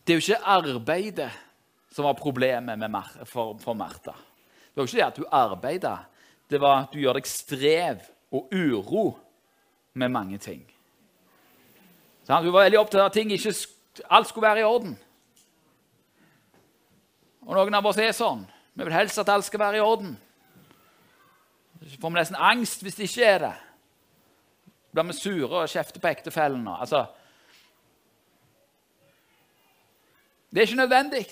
Det 0.07 0.15
er 0.15 0.21
jo 0.21 0.25
ikke 0.25 0.49
arbeidet 0.49 1.33
som 1.93 2.07
var 2.07 2.17
problemet 2.17 2.81
for, 3.29 3.59
for 3.61 3.77
Martha. 3.77 4.15
Det 4.15 4.79
var 4.79 4.87
jo 4.87 4.89
ikke 4.89 5.01
det 5.01 5.09
at 5.09 5.19
hun 5.21 5.35
arbeida 5.37 5.97
det 6.49 6.61
var 6.61 6.85
at 6.85 6.95
du 6.95 7.01
gjør 7.03 7.19
deg 7.19 7.29
strev 7.29 8.05
og 8.35 8.53
uro 8.53 9.11
med 9.99 10.13
mange 10.13 10.39
ting. 10.41 10.63
Så 12.25 12.41
du 12.45 12.51
var 12.53 12.67
veldig 12.67 12.81
opptatt 12.81 13.01
av 13.01 13.11
at 13.11 13.17
ting 13.17 13.31
ikke, 13.33 13.55
alt 14.13 14.29
skulle 14.29 14.49
være 14.49 14.63
i 14.63 14.69
orden. 14.69 14.97
Og 17.49 17.55
noen 17.57 17.79
av 17.79 17.87
oss 17.89 18.01
er 18.01 18.13
sånn. 18.13 18.43
Vi 18.77 18.85
vil 18.85 18.95
helst 18.95 19.21
at 19.21 19.31
alt 19.33 19.47
skal 19.47 19.63
være 19.63 19.81
i 19.81 19.85
orden. 19.85 20.13
Så 21.81 21.97
får 22.01 22.13
vi 22.13 22.19
nesten 22.19 22.37
angst 22.37 22.85
hvis 22.85 22.99
det 22.99 23.09
ikke 23.09 23.31
er 23.31 23.41
det. 23.47 23.55
Blir 24.93 25.09
vi 25.09 25.17
sure 25.17 25.63
og 25.63 25.73
kjefter 25.73 26.03
på 26.03 26.11
ektefellen. 26.11 26.67
Altså, 26.69 27.07
det 30.53 30.61
er 30.61 30.69
ikke 30.69 30.83
nødvendig. 30.83 31.25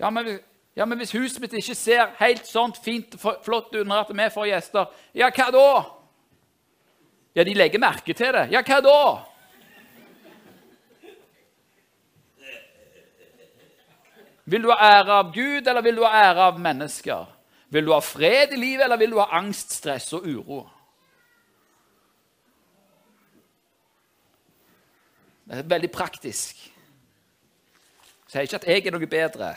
Ja, 0.00 0.10
men 0.10 0.38
ja, 0.78 0.84
men 0.86 1.00
hvis 1.00 1.10
huset 1.16 1.40
mitt 1.42 1.56
ikke 1.58 1.74
ser 1.74 2.12
helt 2.20 2.46
sånt 2.46 2.76
fint 2.78 3.16
og 3.18 3.40
flott 3.42 3.72
ut 3.74 3.86
når 3.88 4.12
vi 4.14 4.26
får 4.30 4.44
gjester, 4.46 4.92
ja, 5.18 5.26
hva 5.34 5.46
da? 5.50 5.70
Ja, 7.34 7.44
de 7.46 7.54
legger 7.56 7.82
merke 7.82 8.14
til 8.14 8.30
det. 8.36 8.44
Ja, 8.54 8.62
hva 8.62 8.78
da? 8.84 9.00
Vil 14.48 14.62
du 14.64 14.70
ha 14.70 14.78
ære 15.00 15.16
av 15.18 15.32
Gud, 15.34 15.66
eller 15.66 15.82
vil 15.84 15.98
du 15.98 16.04
ha 16.06 16.12
ære 16.30 16.46
av 16.52 16.60
mennesker? 16.62 17.26
Vil 17.74 17.84
du 17.84 17.92
ha 17.92 17.98
fred 18.00 18.54
i 18.54 18.60
livet, 18.60 18.84
eller 18.86 19.00
vil 19.02 19.16
du 19.16 19.18
ha 19.18 19.26
angst, 19.36 19.74
stress 19.80 20.12
og 20.16 20.28
uro? 20.30 20.60
Det 25.48 25.58
er 25.58 25.68
veldig 25.74 25.90
praktisk. 25.90 26.62
Jeg 28.28 28.30
sier 28.30 28.46
ikke 28.46 28.62
at 28.62 28.68
jeg 28.70 28.86
er 28.86 28.94
noe 28.94 29.10
bedre. 29.10 29.50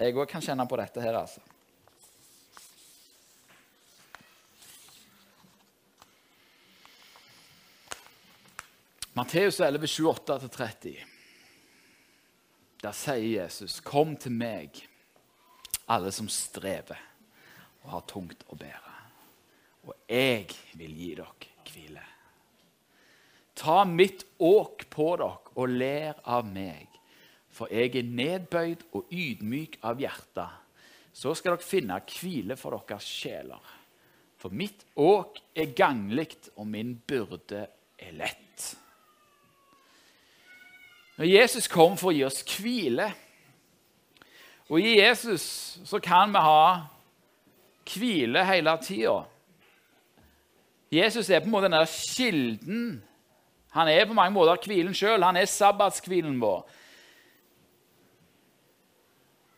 Jeg 0.00 0.16
òg 0.16 0.30
kan 0.30 0.40
kjenne 0.40 0.64
på 0.64 0.78
dette 0.80 1.02
her, 1.04 1.16
altså. 1.18 1.42
Matteus 9.12 9.58
11, 9.60 9.84
28-30. 9.86 10.94
Der 12.80 12.92
sier 12.96 13.42
Jesus, 13.42 13.80
'Kom 13.80 14.16
til 14.16 14.32
meg, 14.32 14.88
alle 15.86 16.12
som 16.12 16.28
strever 16.28 16.96
og 17.82 17.90
har 17.90 18.06
tungt 18.08 18.44
å 18.48 18.56
bære, 18.56 18.94
og 19.84 19.94
jeg 20.08 20.48
vil 20.72 20.96
gi 20.96 21.14
dere 21.14 21.50
hvile.' 21.68 22.06
Ta 23.54 23.84
mitt 23.84 24.24
åk 24.38 24.88
på 24.88 25.16
dere 25.16 25.36
og 25.54 25.68
ler 25.68 26.14
av 26.24 26.46
meg, 26.46 26.88
for 27.50 27.70
jeg 27.72 27.94
er 27.98 28.06
nedbøyd 28.06 28.86
og 28.94 29.10
ydmyk 29.10 29.80
av 29.86 30.00
hjerte. 30.00 30.46
Så 31.12 31.34
skal 31.34 31.56
dere 31.56 31.66
finne 31.66 31.98
hvile 32.06 32.56
for 32.58 32.78
deres 32.78 33.06
sjeler. 33.06 33.60
For 34.40 34.54
mitt 34.56 34.86
åk 34.96 35.40
er 35.58 35.74
ganglig, 35.76 36.30
og 36.56 36.68
min 36.70 36.94
byrde 36.96 37.66
er 38.00 38.14
lett. 38.16 38.70
Når 41.18 41.28
Jesus 41.28 41.68
kom 41.68 41.98
for 42.00 42.08
å 42.08 42.16
gi 42.16 42.22
oss 42.24 42.40
hvile 42.48 43.10
Og 44.70 44.80
i 44.80 44.94
Jesus 44.96 45.42
så 45.84 45.98
kan 46.00 46.30
vi 46.32 46.40
ha 46.40 46.86
hvile 47.90 48.44
hele 48.46 48.72
tida. 48.80 49.18
Jesus 50.94 51.28
er 51.28 51.42
på 51.42 51.50
en 51.50 51.52
måte 51.52 51.66
den 51.66 51.74
der 51.74 51.90
kilden. 51.90 52.84
Han 53.74 53.88
er 53.88 54.06
på 54.06 54.14
mange 54.14 54.34
måter 54.34 54.62
hvilen 54.62 54.94
sjøl. 54.94 55.26
Han 55.26 55.36
er 55.36 55.50
sabbatshvilen 55.50 56.38
vår. 56.40 56.62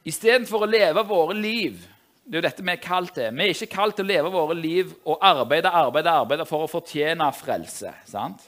Istedenfor 0.05 0.65
å 0.65 0.71
leve 0.71 1.05
våre 1.07 1.37
liv 1.39 1.83
Det 2.23 2.37
er 2.37 2.41
jo 2.41 2.47
dette 2.47 2.63
vi 2.63 2.71
er 2.71 2.79
kalt 2.79 3.15
til. 3.17 3.35
Vi 3.35 3.43
er 3.43 3.51
ikke 3.51 3.75
kalt 3.75 3.97
til 3.99 4.07
å 4.07 4.09
leve 4.09 4.31
våre 4.31 4.55
liv 4.55 4.93
og 5.03 5.19
arbeide, 5.27 5.73
arbeide, 5.75 6.11
arbeide 6.11 6.45
for 6.47 6.63
å 6.63 6.71
fortjene 6.71 7.27
frelse. 7.35 7.91
sant? 8.07 8.45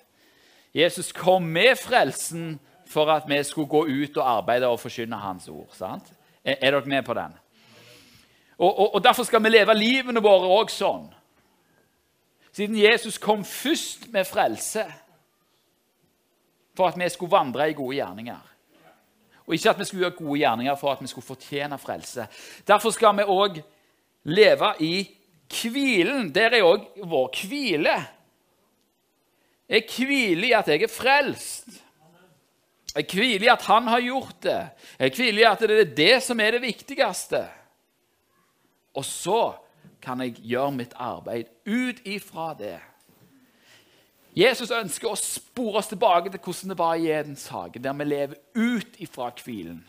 Jesus 0.75 1.11
kom 1.13 1.43
med 1.43 1.75
frelsen 1.79 2.61
for 2.87 3.11
at 3.11 3.27
vi 3.27 3.41
skulle 3.43 3.69
gå 3.69 3.83
ut 3.87 4.17
og 4.17 4.29
arbeide 4.31 4.71
og 4.71 4.79
forkynne 4.81 5.19
Hans 5.19 5.49
ord. 5.49 5.75
sant? 5.75 6.07
Er, 6.45 6.55
er 6.61 6.71
dere 6.71 6.87
med 6.87 7.05
på 7.05 7.19
den? 7.19 7.35
Og, 8.59 8.71
og, 8.71 8.95
og 8.95 9.05
Derfor 9.05 9.27
skal 9.27 9.43
vi 9.43 9.51
leve 9.51 9.75
livene 9.75 10.23
våre 10.23 10.55
òg 10.55 10.71
sånn. 10.71 11.11
Siden 12.55 12.79
Jesus 12.79 13.19
kom 13.19 13.43
først 13.45 14.07
med 14.15 14.27
frelse 14.31 14.87
for 16.79 16.87
at 16.89 16.99
vi 16.99 17.09
skulle 17.11 17.35
vandre 17.35 17.67
i 17.71 17.75
gode 17.75 17.99
gjerninger. 17.99 18.54
Og 19.47 19.55
ikke 19.55 19.71
at 19.71 19.79
vi 19.79 19.85
skulle 19.85 20.07
gjøre 20.07 20.19
gode 20.19 20.39
gjerninger 20.41 20.77
for 20.81 20.93
at 20.93 21.03
vi 21.03 21.11
skulle 21.11 21.27
fortjene 21.27 21.79
frelse. 21.79 22.27
Derfor 22.67 22.95
skal 22.95 23.17
vi 23.19 23.27
òg 23.29 23.61
leve 24.25 24.71
i 24.81 24.95
hvilen. 25.53 26.31
Der 26.35 26.57
er 26.57 26.65
òg 26.65 26.87
vår 27.05 27.41
hvile. 27.45 27.97
Jeg 29.69 29.89
hviler 29.89 30.49
i 30.49 30.55
at 30.57 30.69
jeg 30.69 30.85
er 30.85 30.93
frelst. 30.93 31.69
Jeg 32.95 33.09
hviler 33.11 33.49
i 33.49 33.53
at 33.53 33.63
han 33.67 33.89
har 33.91 34.01
gjort 34.01 34.41
det. 34.45 34.63
Jeg 34.99 35.15
hviler 35.17 35.43
i 35.43 35.51
at 35.51 35.61
det 35.61 35.79
er 35.81 35.95
det 35.97 36.17
som 36.23 36.41
er 36.41 36.57
det 36.57 36.63
viktigste. 36.63 37.43
Og 38.95 39.05
så 39.05 39.55
kan 40.05 40.21
jeg 40.21 40.37
gjøre 40.45 40.73
mitt 40.77 40.93
arbeid 41.01 41.51
ut 41.67 42.05
ifra 42.07 42.53
det. 42.59 42.79
Jesus 44.35 44.73
ønsker 44.75 45.13
å 45.13 45.19
spore 45.19 45.79
oss 45.79 45.93
tilbake 45.93 46.33
til 46.33 46.41
hvordan 46.43 46.73
det 46.73 46.79
var 46.79 46.99
i 46.99 47.11
Edens 47.15 47.47
hage, 47.55 47.79
der 47.79 47.95
vi 47.95 48.07
lever 48.09 48.41
ut 48.59 48.97
ifra 48.99 49.29
hvilen, 49.39 49.85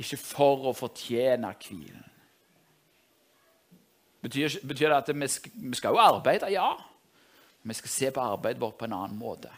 ikke 0.00 0.16
for 0.16 0.70
å 0.70 0.76
fortjene 0.76 1.52
hvilen. 1.60 2.06
Betyr, 4.20 4.56
betyr, 4.64 4.88
det 4.88 4.96
at 4.96 5.10
vi 5.16 5.28
skal, 5.28 5.52
vi 5.56 5.76
skal 5.76 5.96
jo 5.96 6.00
arbeide? 6.00 6.48
Ja. 6.52 6.74
Vi 7.62 7.76
skal 7.76 7.92
se 7.92 8.10
på 8.12 8.24
arbeidet 8.24 8.60
vårt 8.60 8.78
på 8.80 8.88
en 8.88 8.96
annen 8.96 9.20
måte. 9.20 9.52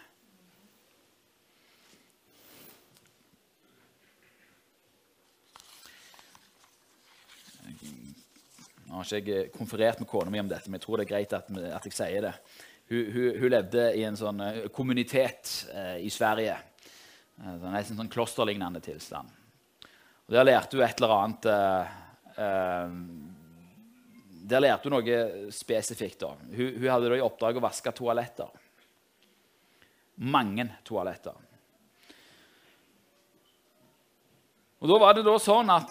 Nå 8.87 8.99
har 9.01 9.09
ikke 9.09 9.39
jeg 9.39 9.53
konferert 9.55 10.03
med 10.03 10.11
kona 10.11 10.31
mi 10.31 10.43
om 10.43 10.51
dette, 10.51 10.69
men 10.69 10.77
jeg 10.77 10.85
tror 10.85 11.01
det 11.01 11.07
er 11.07 11.15
greit 11.15 11.33
at, 11.33 11.47
at 11.79 11.87
jeg 11.89 11.97
sier 11.97 12.27
det. 12.27 12.35
Hun, 12.89 13.13
hun, 13.13 13.39
hun, 13.39 13.51
levde 13.51 13.85
i 13.97 14.03
en 14.05 14.17
sånn 14.19 14.41
uh, 14.43 14.67
kommunitet 14.75 15.67
eh, 15.73 15.99
i 16.05 16.11
Sverige. 16.13 16.57
Så 17.37 17.71
nesten 17.73 17.95
en 17.95 18.03
sånn 18.03 18.11
klosterlignende 18.13 18.83
tilstand. 18.85 19.31
Og 20.29 20.35
Der 20.35 20.45
lærte 20.47 20.77
hun 20.77 20.85
et 20.85 21.01
eller 21.01 21.15
annet 21.17 21.47
Der 24.53 24.63
lærte 24.63 24.87
hun 24.87 24.95
noe 24.95 25.17
spesifikt. 25.55 26.21
da. 26.21 26.35
Hun, 26.37 26.77
hun 26.77 26.91
hadde 26.93 27.09
da 27.11 27.17
i 27.17 27.25
oppdrag 27.25 27.57
å 27.59 27.65
vaske 27.65 27.95
toaletter. 27.97 28.53
Mange 30.29 30.69
toaletter. 30.87 31.35
Og 34.83 34.93
Da 34.93 35.01
var 35.01 35.17
det 35.17 35.25
da 35.27 35.35
sånn 35.41 35.73
at 35.73 35.91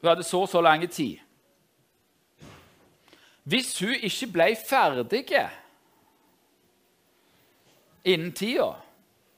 hun 0.00 0.08
hadde 0.08 0.24
så 0.24 0.44
og 0.44 0.48
så 0.48 0.62
lang 0.64 0.86
tid. 0.88 1.20
Hvis 3.50 3.72
hun 3.82 3.96
ikke 3.96 4.28
ble 4.30 4.46
ferdig 4.54 5.24
innen 8.04 8.32
tida, 8.36 8.68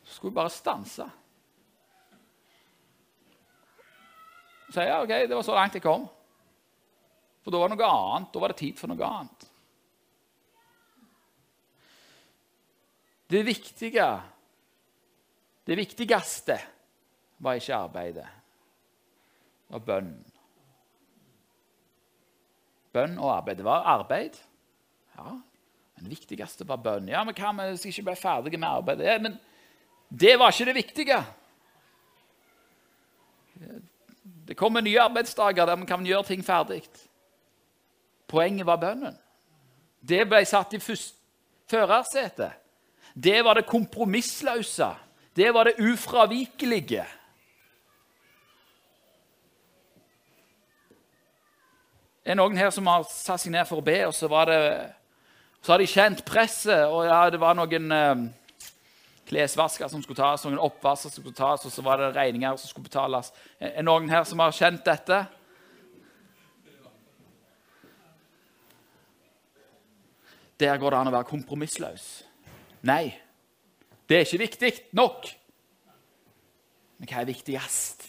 så 0.05 0.15
skulle 0.17 0.33
hun 0.33 0.41
bare 0.41 0.53
stanse. 0.53 1.07
Så 4.67 4.75
sier 4.77 4.99
ok, 4.99 5.15
det 5.29 5.37
var 5.37 5.47
så 5.47 5.57
langt 5.57 5.79
jeg 5.79 5.85
kom. 5.85 6.05
For 7.43 7.53
da 7.53 7.61
var 7.61 7.73
det 7.73 7.77
noe 7.77 7.89
annet. 7.89 8.29
Da 8.33 8.43
var 8.43 8.53
det 8.53 8.59
tid 8.61 8.79
for 8.79 8.93
noe 8.93 9.09
annet. 9.09 9.49
Det 13.33 13.43
viktige, 13.47 14.09
det 15.67 15.79
viktigste, 15.79 16.59
var 17.43 17.59
ikke 17.59 17.79
arbeidet. 17.79 18.29
Det 18.29 19.79
var 19.79 19.87
bønnen. 19.89 20.32
Bønn 22.93 23.19
og 23.19 23.31
arbeid. 23.37 23.57
Det 23.61 23.65
var 23.67 23.87
arbeid. 23.95 24.37
Ja, 25.17 25.31
men 25.33 26.05
det 26.05 26.13
viktigste 26.13 26.67
var 26.69 26.81
bønn. 26.83 27.09
Ja, 27.09 27.23
men 27.25 27.37
hva 27.37 27.53
om 27.53 27.63
skal 27.77 27.93
ikke 27.93 28.09
bli 28.11 28.19
ferdige 28.21 28.61
med 28.61 28.69
arbeidet? 28.69 29.07
Ja, 29.09 29.19
men 29.23 29.39
det 30.09 30.37
var 30.39 30.53
ikke 30.53 30.69
det 30.69 30.77
viktige. 30.77 31.23
Det 34.49 34.57
kommer 34.59 34.85
nye 34.85 35.01
arbeidsdager 35.01 35.67
der 35.67 35.77
vi 35.77 35.87
kan 35.89 36.07
gjøre 36.07 36.29
ting 36.29 36.45
ferdig. 36.45 36.83
Poenget 38.29 38.67
var 38.67 38.81
bønnen. 38.81 39.17
Det 40.01 40.25
ble 40.29 40.43
satt 40.49 40.75
i 40.75 40.81
førersetet. 40.83 42.59
Det 43.15 43.39
var 43.45 43.61
det 43.61 43.69
kompromissløse. 43.69 44.89
Det 45.37 45.55
var 45.55 45.69
det 45.69 45.79
ufravikelige. 45.81 47.05
Det 52.23 52.31
er 52.31 52.39
noen 52.39 52.55
her 52.55 52.71
som 52.71 52.87
har 52.87 53.03
satt 53.11 53.43
seg 53.43 53.51
ned 53.51 53.67
for 53.67 53.83
å 53.83 53.85
be, 53.85 53.97
og 54.07 54.13
så, 54.15 54.29
det, 54.47 54.59
så 55.59 55.73
har 55.75 55.83
de 55.83 55.91
kjent 55.91 56.21
presset. 56.27 56.85
og 56.87 57.09
ja, 57.09 57.19
Det 57.35 57.41
var 57.43 57.57
noen 57.59 57.95
eh, 57.97 58.21
klesvasker 59.27 59.91
som 59.91 60.05
skulle 60.05 60.21
tas, 60.21 60.45
noen 60.47 60.63
oppvasker 60.63 61.11
som 61.11 61.25
skulle 61.25 61.35
tas, 61.35 61.65
og 61.67 61.75
så 61.75 61.83
var 61.83 61.99
det 61.99 62.13
regninger 62.15 62.61
som 62.61 62.71
skulle 62.71 62.87
betales. 62.87 63.33
Er 63.59 63.81
det 63.81 63.87
noen 63.89 64.07
her 64.13 64.23
som 64.29 64.39
har 64.39 64.55
kjent 64.55 64.85
dette? 64.87 65.19
Der 70.63 70.79
går 70.79 70.95
det 70.95 71.01
an 71.01 71.11
å 71.11 71.15
være 71.17 71.27
kompromissløs. 71.27 72.05
Nei, 72.87 73.17
det 74.07 74.21
er 74.21 74.29
ikke 74.29 74.45
viktig 74.45 74.73
nok. 74.95 75.27
Men 77.01 77.11
hva 77.11 77.25
er 77.25 77.31
viktigst? 77.33 78.07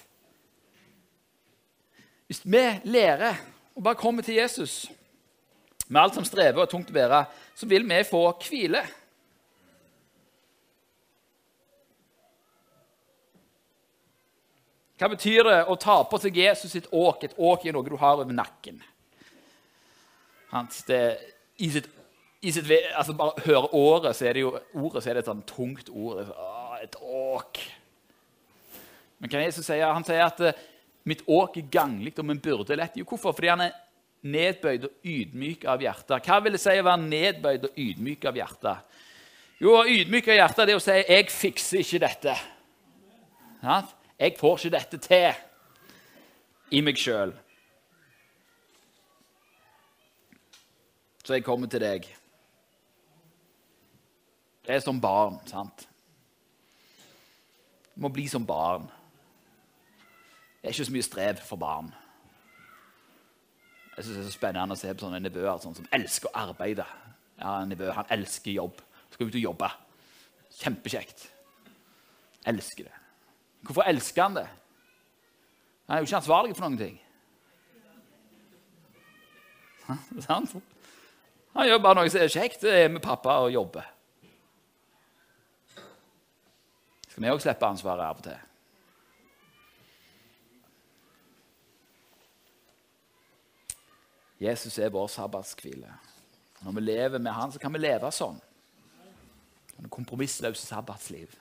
Hvis 2.30 2.44
vi 2.46 2.62
lærer 2.94 3.42
og 3.74 3.84
bare 3.84 4.00
kommer 4.00 4.26
til 4.26 4.38
Jesus 4.38 4.84
med 5.88 6.02
alt 6.02 6.18
som 6.18 6.26
strever 6.26 6.60
og 6.60 6.68
er 6.68 6.72
tungt 6.72 6.92
å 6.92 6.96
bære, 6.96 7.24
så 7.58 7.68
vil 7.70 7.86
vi 7.90 8.00
få 8.08 8.22
hvile. 8.46 8.82
Hva 14.98 15.10
betyr 15.12 15.44
det 15.50 15.60
å 15.68 15.76
ta 15.76 15.98
på 16.08 16.20
seg 16.22 16.38
Jesus 16.40 16.72
sitt 16.72 16.88
åk? 16.96 17.26
Et 17.26 17.36
åk 17.36 17.66
er 17.66 17.76
noe 17.76 17.86
du 17.86 17.98
har 18.00 18.22
over 18.22 18.34
nakken. 18.34 18.80
Det, 20.88 21.02
i 21.66 21.70
sitt, 21.74 21.90
i 22.46 22.52
sitt, 22.54 22.70
altså 22.94 23.16
Bare 23.18 23.42
høre 23.44 23.72
året, 23.74 24.14
så 24.16 24.30
er 24.30 24.38
det 24.38 24.44
jo 24.46 24.54
ordet 24.78 25.02
så 25.02 25.10
er 25.10 25.18
det 25.18 25.24
et 25.24 25.32
sånn 25.32 25.46
tungt 25.50 25.90
ord. 25.90 26.30
Et 26.86 26.98
åk. 27.02 27.60
Men 29.18 29.34
hva 29.34 29.44
Jesus 29.44 29.66
sier? 29.66 29.90
Han 29.90 30.06
sier 30.08 30.24
at 30.28 30.42
Mitt 31.04 31.24
åk 31.28 31.58
er 31.60 31.72
ganglig 31.72 32.14
og 32.18 32.26
min 32.26 32.40
byrde 32.40 32.78
lett. 32.80 32.96
Jo, 32.98 33.06
hvorfor? 33.08 33.36
Fordi 33.36 33.52
han 33.52 33.66
er 33.66 33.76
nedbøyd 34.24 34.88
og 34.88 35.08
ydmyk 35.08 35.66
av 35.68 35.84
hjertet. 35.84 36.24
Hva 36.24 36.40
vil 36.44 36.56
det 36.56 36.62
si 36.64 36.76
å 36.80 36.86
være 36.88 37.04
nedbøyd 37.04 37.68
og 37.68 37.80
ydmyk 37.84 38.28
av 38.30 38.40
hjertet? 38.40 39.00
Jo, 39.64 39.78
ydmyk 39.84 40.30
av 40.32 40.40
hjertet 40.40 40.68
det 40.68 40.74
er 40.74 40.80
å 40.80 40.84
si 40.84 40.98
'jeg 41.02 41.30
fikser 41.32 41.80
ikke 41.80 42.00
dette'. 42.08 42.40
Ja? 43.64 43.84
Jeg 44.20 44.38
får 44.38 44.58
ikke 44.58 44.78
dette 44.78 44.98
til 44.98 45.34
i 46.72 46.82
meg 46.82 46.98
sjøl. 46.98 47.34
Så 51.24 51.34
jeg 51.34 51.44
kommer 51.44 51.68
til 51.68 51.80
deg. 51.80 52.08
Det 54.66 54.76
er 54.76 54.80
som 54.80 55.00
barn, 55.02 55.40
sant? 55.48 55.88
Du 57.96 58.02
må 58.02 58.10
bli 58.10 58.28
som 58.28 58.46
barn. 58.46 58.90
Det 60.64 60.70
er 60.70 60.74
ikke 60.78 60.86
så 60.88 60.94
mye 60.96 61.04
strev 61.04 61.40
for 61.44 61.60
barn. 61.60 61.90
Jeg 63.98 64.06
synes 64.06 64.16
Det 64.16 64.22
er 64.24 64.30
så 64.30 64.38
spennende 64.38 64.74
å 64.78 64.80
se 64.80 64.94
på 64.94 65.04
sånne 65.04 65.20
nevøer 65.20 65.58
sånn, 65.60 65.76
som 65.76 65.88
elsker 65.92 66.32
å 66.32 66.46
arbeide. 66.48 66.86
Ja, 67.36 67.66
nevø, 67.68 67.90
Han 67.92 68.06
elsker 68.16 68.56
jobb. 68.56 68.80
Skal 69.12 69.28
ut 69.28 69.36
og 69.36 69.44
jobbe. 69.44 69.70
Kjempekjekt. 70.62 71.26
Elsker 72.48 72.88
det. 72.88 72.94
Hvorfor 73.68 73.84
elsker 73.92 74.24
han 74.24 74.38
det? 74.40 74.48
Han 75.88 75.98
er 75.98 76.00
jo 76.00 76.08
ikke 76.08 76.22
ansvarlig 76.22 76.56
for 76.56 76.70
noen 76.70 76.80
ting. 76.80 76.96
Sant? 80.24 80.56
Han 81.54 81.68
gjør 81.68 81.84
bare 81.84 82.00
noe 82.00 82.10
som 82.10 82.24
er 82.24 82.32
kjekt. 82.32 82.64
Det 82.64 82.86
er 82.86 82.88
med 82.88 83.04
pappa 83.04 83.36
og 83.44 83.52
jobber. 83.52 83.92
Skal 87.12 87.28
vi 87.28 87.36
òg 87.36 87.44
slippe 87.44 87.68
ansvaret 87.68 88.08
av 88.08 88.24
og 88.24 88.24
til? 88.32 88.53
Jesus 94.44 94.78
er 94.80 94.92
vår 94.94 95.08
sabbatskvile. 95.12 95.92
Når 96.64 96.76
vi 96.78 96.84
lever 96.84 97.20
med 97.20 97.36
han, 97.36 97.52
så 97.52 97.60
kan 97.60 97.74
vi 97.74 97.82
leve 97.84 98.12
sånn. 98.14 98.40
Det 99.74 99.92
kompromissløse 99.92 100.64
sabbatsliv. 100.64 101.34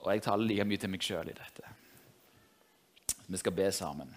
Og 0.00 0.12
jeg 0.14 0.24
taler 0.24 0.48
like 0.48 0.66
mye 0.68 0.80
til 0.80 0.92
meg 0.92 1.04
sjøl 1.04 1.28
i 1.32 1.36
dette. 1.36 1.74
Vi 3.30 3.40
skal 3.40 3.54
be 3.54 3.68
sammen. 3.74 4.12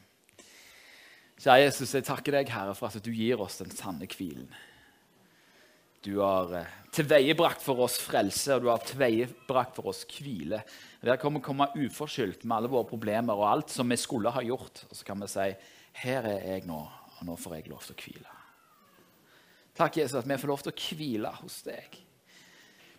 Kjære 1.43 1.65
Jesus, 1.65 1.91
jeg 1.91 2.05
takker 2.07 2.38
deg, 2.38 2.51
Herre, 2.53 2.76
for 2.78 2.88
at 2.88 3.03
du 3.03 3.11
gir 3.11 3.41
oss 3.43 3.59
den 3.59 3.74
sanne 3.74 4.07
hvilen. 4.07 4.47
Du 6.03 6.17
har 6.19 6.51
eh, 6.59 6.71
tilveiebrakt 6.95 7.63
for 7.63 7.84
oss 7.86 7.97
frelse, 8.03 8.55
og 8.55 8.65
du 8.65 8.69
har 8.71 8.84
tilveiebrakt 8.84 9.76
for 9.78 9.91
oss 9.91 10.03
hvile. 10.07 10.61
Vi 11.03 11.15
kommer 11.19 11.43
komme 11.43 11.69
uforskyldt 11.76 12.43
med 12.43 12.57
alle 12.57 12.71
våre 12.71 12.88
problemer 12.88 13.39
og 13.39 13.47
alt 13.49 13.76
som 13.76 13.91
vi 13.91 13.99
skulle 13.99 14.32
ha 14.36 14.43
gjort. 14.43 14.86
Og 14.89 14.99
så 14.99 15.07
kan 15.07 15.24
vi 15.24 15.32
si 15.32 15.47
her 16.03 16.28
er 16.28 16.47
jeg 16.47 16.67
nå, 16.67 16.80
og 17.24 17.30
nå 17.32 17.36
får 17.39 17.55
jeg 17.55 17.69
lov 17.71 17.84
til 17.88 17.95
å 17.95 18.01
hvile. 18.03 18.32
Takk, 19.74 19.97
Jesus, 19.97 20.19
at 20.19 20.28
vi 20.28 20.36
får 20.38 20.49
lov 20.51 20.63
til 20.63 20.74
å 20.74 20.80
hvile 20.99 21.30
hos 21.39 21.61
deg. 21.63 21.95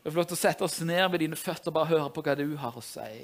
Vi 0.01 0.09
får 0.09 0.17
lov 0.17 0.29
til 0.31 0.37
å 0.39 0.41
sette 0.41 0.65
oss 0.65 0.79
ned 0.81 1.05
ved 1.13 1.21
dine 1.21 1.37
føtter 1.37 1.69
og 1.69 1.77
bare 1.77 1.91
høre 1.93 2.13
på 2.15 2.25
hva 2.25 2.35
du 2.41 2.47
har 2.57 2.79
å 2.81 2.85
si. 2.85 3.19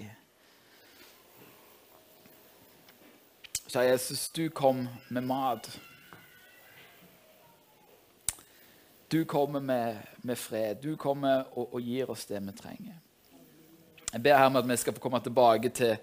Kjære 3.71 3.89
Jesus, 3.89 4.29
du 4.37 4.45
kom 4.53 4.85
med 5.09 5.25
mat. 5.25 5.73
Du 9.09 9.23
kommer 9.25 9.65
med, 9.65 10.05
med 10.21 10.39
fred. 10.39 10.85
Du 10.85 11.01
kommer 11.01 11.47
og, 11.57 11.73
og, 11.73 11.81
gir 11.81 12.13
oss 12.13 12.29
det 12.29 12.45
vi 12.45 12.59
trenger. 12.61 13.01
Jeg 14.13 14.23
ber 14.23 14.37
her 14.37 14.53
om 14.53 14.61
at 14.61 14.69
vi 14.69 14.77
skal 14.85 14.95
få 14.95 15.09
komme 15.09 15.25
tilbake 15.25 15.73
til, 15.73 15.97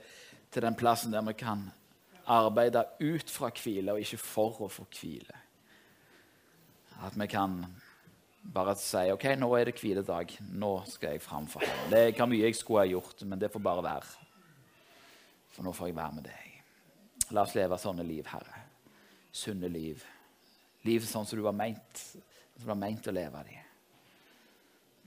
til 0.50 0.66
den 0.66 0.76
plassen 0.80 1.14
der 1.14 1.26
vi 1.28 1.38
kan 1.38 1.68
arbeide 2.28 2.84
ut 3.00 3.32
fra 3.32 3.50
hvile 3.56 3.94
og 3.94 4.04
ikke 4.04 4.20
for 4.22 4.64
å 4.66 4.70
få 4.72 4.86
hvile. 4.92 5.44
At 7.06 7.16
vi 7.18 7.28
kan 7.30 7.60
bare 8.42 8.76
si 8.80 9.04
ok, 9.14 9.30
nå 9.38 9.50
er 9.58 9.70
det 9.70 9.78
hviledag. 9.80 10.34
Nå 10.58 10.72
skal 10.90 11.16
jeg 11.16 11.24
framfor 11.24 11.66
Herren. 11.66 11.92
Det 11.92 12.02
er 12.04 12.16
hva 12.18 12.28
mye 12.30 12.48
jeg 12.48 12.58
skulle 12.58 12.86
ha 12.86 12.92
gjort, 12.92 13.24
men 13.28 13.40
det 13.40 13.52
får 13.54 13.64
bare 13.64 13.86
være. 13.86 14.28
For 15.54 15.66
nå 15.66 15.74
får 15.76 15.92
jeg 15.92 15.98
være 15.98 16.18
med 16.18 16.28
deg. 16.30 16.56
La 17.36 17.44
oss 17.44 17.58
leve 17.58 17.78
sånne 17.82 18.06
liv, 18.08 18.26
Herre. 18.32 18.64
Sunne 19.36 19.70
liv. 19.72 20.04
Liv 20.88 21.06
sånn 21.06 21.28
som 21.28 21.38
du 21.40 21.44
var 21.46 21.56
meint 21.58 22.08
som 22.58 22.64
du 22.64 22.72
var 22.72 22.80
meint 22.80 23.06
å 23.08 23.14
leve 23.14 23.44
de. 23.46 23.60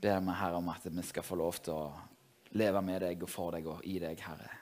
Ber 0.01 0.21
vi 0.23 0.35
Herre 0.39 0.59
om 0.61 0.69
at 0.71 0.85
vi 0.87 1.03
skal 1.03 1.25
få 1.25 1.35
lov 1.35 1.59
til 1.59 1.75
å 1.75 2.55
leve 2.55 2.81
med 2.85 3.03
deg 3.03 3.23
og 3.25 3.31
for 3.31 3.51
deg 3.57 3.67
og 3.67 3.83
i 3.83 3.97
deg, 3.99 4.21
Herre. 4.23 4.60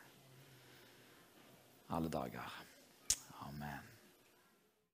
Alle 1.90 2.10
dager. 2.10 2.59